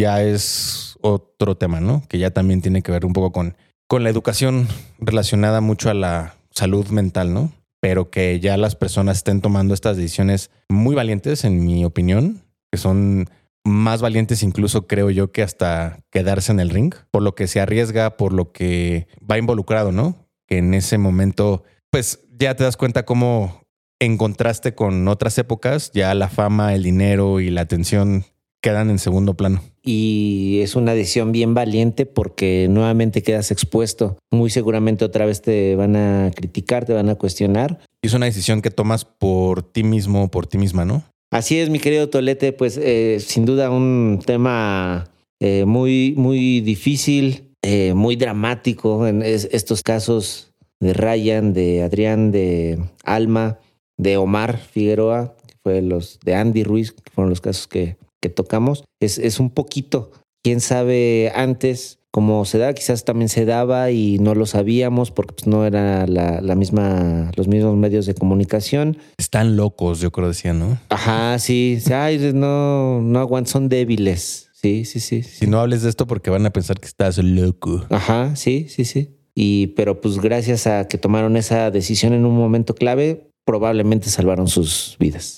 ya 0.00 0.22
es 0.22 0.96
otro 1.02 1.58
tema, 1.58 1.80
¿no? 1.80 2.02
Que 2.08 2.18
ya 2.18 2.30
también 2.30 2.62
tiene 2.62 2.80
que 2.80 2.92
ver 2.92 3.04
un 3.04 3.12
poco 3.12 3.30
con, 3.30 3.56
con 3.86 4.04
la 4.04 4.10
educación 4.10 4.68
relacionada 4.98 5.60
mucho 5.60 5.90
a 5.90 5.94
la 5.94 6.34
salud 6.50 6.88
mental, 6.88 7.34
¿no? 7.34 7.52
Pero 7.80 8.10
que 8.10 8.40
ya 8.40 8.56
las 8.56 8.74
personas 8.74 9.18
estén 9.18 9.42
tomando 9.42 9.74
estas 9.74 9.98
decisiones 9.98 10.50
muy 10.70 10.94
valientes, 10.94 11.44
en 11.44 11.62
mi 11.62 11.84
opinión, 11.84 12.42
que 12.72 12.78
son 12.78 13.28
más 13.68 14.02
valientes 14.02 14.42
incluso 14.42 14.86
creo 14.86 15.10
yo 15.10 15.30
que 15.30 15.42
hasta 15.42 16.00
quedarse 16.10 16.52
en 16.52 16.60
el 16.60 16.70
ring, 16.70 16.94
por 17.10 17.22
lo 17.22 17.34
que 17.34 17.46
se 17.46 17.60
arriesga, 17.60 18.16
por 18.16 18.32
lo 18.32 18.52
que 18.52 19.06
va 19.30 19.38
involucrado, 19.38 19.92
¿no? 19.92 20.28
Que 20.46 20.58
en 20.58 20.74
ese 20.74 20.98
momento, 20.98 21.62
pues 21.90 22.20
ya 22.38 22.56
te 22.56 22.64
das 22.64 22.76
cuenta 22.76 23.04
cómo 23.04 23.62
en 24.00 24.16
contraste 24.16 24.74
con 24.74 25.06
otras 25.08 25.38
épocas, 25.38 25.90
ya 25.92 26.14
la 26.14 26.28
fama, 26.28 26.74
el 26.74 26.82
dinero 26.82 27.40
y 27.40 27.50
la 27.50 27.62
atención 27.62 28.24
quedan 28.60 28.90
en 28.90 28.98
segundo 28.98 29.34
plano. 29.34 29.62
Y 29.82 30.60
es 30.62 30.76
una 30.76 30.94
decisión 30.94 31.32
bien 31.32 31.54
valiente 31.54 32.06
porque 32.06 32.66
nuevamente 32.68 33.22
quedas 33.22 33.50
expuesto. 33.50 34.18
Muy 34.30 34.50
seguramente 34.50 35.04
otra 35.04 35.26
vez 35.26 35.42
te 35.42 35.76
van 35.76 35.96
a 35.96 36.30
criticar, 36.34 36.84
te 36.84 36.92
van 36.92 37.08
a 37.08 37.14
cuestionar. 37.14 37.80
Y 38.02 38.08
es 38.08 38.14
una 38.14 38.26
decisión 38.26 38.62
que 38.62 38.70
tomas 38.70 39.04
por 39.04 39.62
ti 39.62 39.84
mismo, 39.84 40.30
por 40.30 40.46
ti 40.46 40.58
misma, 40.58 40.84
¿no? 40.84 41.04
Así 41.30 41.58
es, 41.58 41.68
mi 41.68 41.78
querido 41.78 42.08
Tolete, 42.08 42.52
pues 42.52 42.78
eh, 42.78 43.18
sin 43.20 43.44
duda 43.44 43.70
un 43.70 44.22
tema 44.24 45.10
eh, 45.40 45.66
muy, 45.66 46.14
muy 46.16 46.62
difícil, 46.62 47.54
eh, 47.62 47.92
muy 47.92 48.16
dramático 48.16 49.06
en 49.06 49.22
es, 49.22 49.46
estos 49.52 49.82
casos 49.82 50.54
de 50.80 50.94
Ryan, 50.94 51.52
de 51.52 51.82
Adrián, 51.82 52.32
de 52.32 52.78
Alma, 53.04 53.58
de 53.98 54.16
Omar 54.16 54.56
Figueroa, 54.56 55.36
que 55.46 55.54
fue 55.62 55.82
los 55.82 56.18
de 56.20 56.34
Andy 56.34 56.64
Ruiz, 56.64 56.92
que 56.92 57.10
fueron 57.10 57.28
los 57.28 57.42
casos 57.42 57.68
que, 57.68 57.98
que 58.22 58.30
tocamos. 58.30 58.84
Es, 58.98 59.18
es 59.18 59.38
un 59.38 59.50
poquito, 59.50 60.12
quién 60.42 60.60
sabe 60.60 61.30
antes 61.34 61.97
cómo 62.18 62.44
se 62.44 62.58
da, 62.58 62.74
quizás 62.74 63.04
también 63.04 63.28
se 63.28 63.44
daba 63.44 63.92
y 63.92 64.18
no 64.18 64.34
lo 64.34 64.44
sabíamos 64.44 65.12
porque 65.12 65.34
pues, 65.34 65.46
no 65.46 65.64
era 65.64 66.04
la, 66.08 66.40
la, 66.40 66.56
misma, 66.56 67.30
los 67.36 67.46
mismos 67.46 67.76
medios 67.76 68.06
de 68.06 68.14
comunicación. 68.14 68.98
Están 69.18 69.54
locos, 69.54 70.00
yo 70.00 70.10
creo 70.10 70.26
decía, 70.26 70.52
¿no? 70.52 70.80
Ajá, 70.88 71.38
sí, 71.38 71.78
ay, 71.94 72.32
no, 72.34 73.00
no 73.02 73.20
aguantan, 73.20 73.52
son 73.52 73.68
débiles. 73.68 74.48
Sí, 74.52 74.84
sí, 74.84 74.98
sí, 74.98 75.22
sí. 75.22 75.30
Si 75.38 75.46
no 75.46 75.60
hables 75.60 75.82
de 75.82 75.90
esto 75.90 76.08
porque 76.08 76.28
van 76.28 76.44
a 76.44 76.50
pensar 76.50 76.80
que 76.80 76.88
estás 76.88 77.18
loco. 77.18 77.86
Ajá, 77.88 78.34
sí, 78.34 78.66
sí, 78.68 78.84
sí. 78.84 79.14
Y 79.36 79.68
pero 79.76 80.00
pues 80.00 80.18
gracias 80.18 80.66
a 80.66 80.88
que 80.88 80.98
tomaron 80.98 81.36
esa 81.36 81.70
decisión 81.70 82.14
en 82.14 82.24
un 82.24 82.36
momento 82.36 82.74
clave, 82.74 83.30
probablemente 83.44 84.10
salvaron 84.10 84.48
sus 84.48 84.96
vidas. 84.98 85.37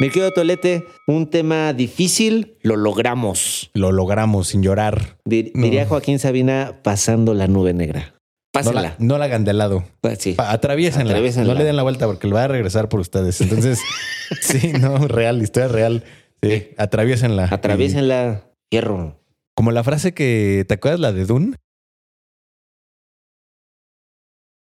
Mi 0.00 0.08
querido 0.08 0.32
Tolete, 0.32 0.86
un 1.06 1.28
tema 1.28 1.74
difícil, 1.74 2.56
lo 2.62 2.76
logramos. 2.76 3.70
Lo 3.74 3.92
logramos 3.92 4.48
sin 4.48 4.62
llorar. 4.62 5.18
Dir 5.26 5.52
diría. 5.54 5.86
Joaquín 5.86 6.18
Sabina 6.18 6.80
pasando 6.82 7.34
la 7.34 7.48
nube 7.48 7.74
negra. 7.74 8.14
Pásenla. 8.50 8.80
No 8.80 8.88
la, 8.88 8.96
no 8.98 9.18
la 9.18 9.24
hagan 9.26 9.44
de 9.44 9.52
lado. 9.52 9.84
Sí. 10.18 10.36
Atraviesenla. 10.38 11.10
Atraviesenla. 11.10 11.52
No 11.52 11.58
le 11.58 11.66
den 11.66 11.76
la 11.76 11.82
vuelta 11.82 12.06
porque 12.06 12.28
lo 12.28 12.36
va 12.36 12.44
a 12.44 12.48
regresar 12.48 12.88
por 12.88 12.98
ustedes. 12.98 13.42
Entonces, 13.42 13.78
sí, 14.40 14.72
no, 14.72 15.06
real, 15.06 15.42
historia 15.42 15.68
real. 15.68 16.04
Sí, 16.42 16.68
atraviesenla. 16.78 17.48
Atraviesenla, 17.50 18.44
y... 18.70 18.76
hierro. 18.76 19.20
Como 19.54 19.70
la 19.70 19.84
frase 19.84 20.14
que, 20.14 20.64
¿te 20.66 20.72
acuerdas 20.72 21.00
la 21.00 21.12
de 21.12 21.26
Dune? 21.26 21.56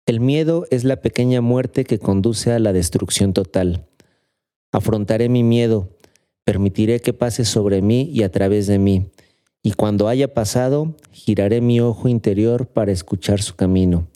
El 0.07 0.19
miedo 0.19 0.66
es 0.73 0.83
la 0.83 0.97
pequeña 0.97 1.40
muerte 1.40 1.85
que 1.85 2.01
conduce 2.01 2.51
a 2.51 2.59
la 2.59 2.73
destrucción 2.73 3.33
total. 3.33 3.87
Afrontaré 4.73 5.29
mi 5.29 5.43
miedo, 5.43 5.89
permitiré 6.45 7.01
que 7.01 7.13
pase 7.13 7.45
sobre 7.45 7.83
mí 7.83 8.09
y 8.13 8.23
a 8.23 8.31
través 8.31 8.67
de 8.67 8.79
mí, 8.79 9.11
y 9.63 9.73
cuando 9.73 10.09
haya 10.09 10.33
pasado, 10.33 10.97
giraré 11.11 11.61
mi 11.61 11.81
ojo 11.81 12.09
interior 12.09 12.67
para 12.67 12.93
escuchar 12.93 13.43
su 13.43 13.57
camino. 13.57 14.09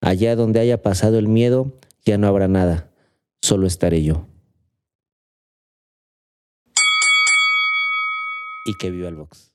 Allá 0.00 0.34
donde 0.34 0.60
haya 0.60 0.82
pasado 0.82 1.18
el 1.18 1.28
miedo, 1.28 1.78
ya 2.04 2.18
no 2.18 2.26
habrá 2.26 2.48
nada, 2.48 2.90
solo 3.40 3.66
estaré 3.66 4.02
yo. 4.02 4.26
Y 8.64 8.74
que 8.80 8.90
viva 8.90 9.08
el 9.08 9.16
box. 9.16 9.51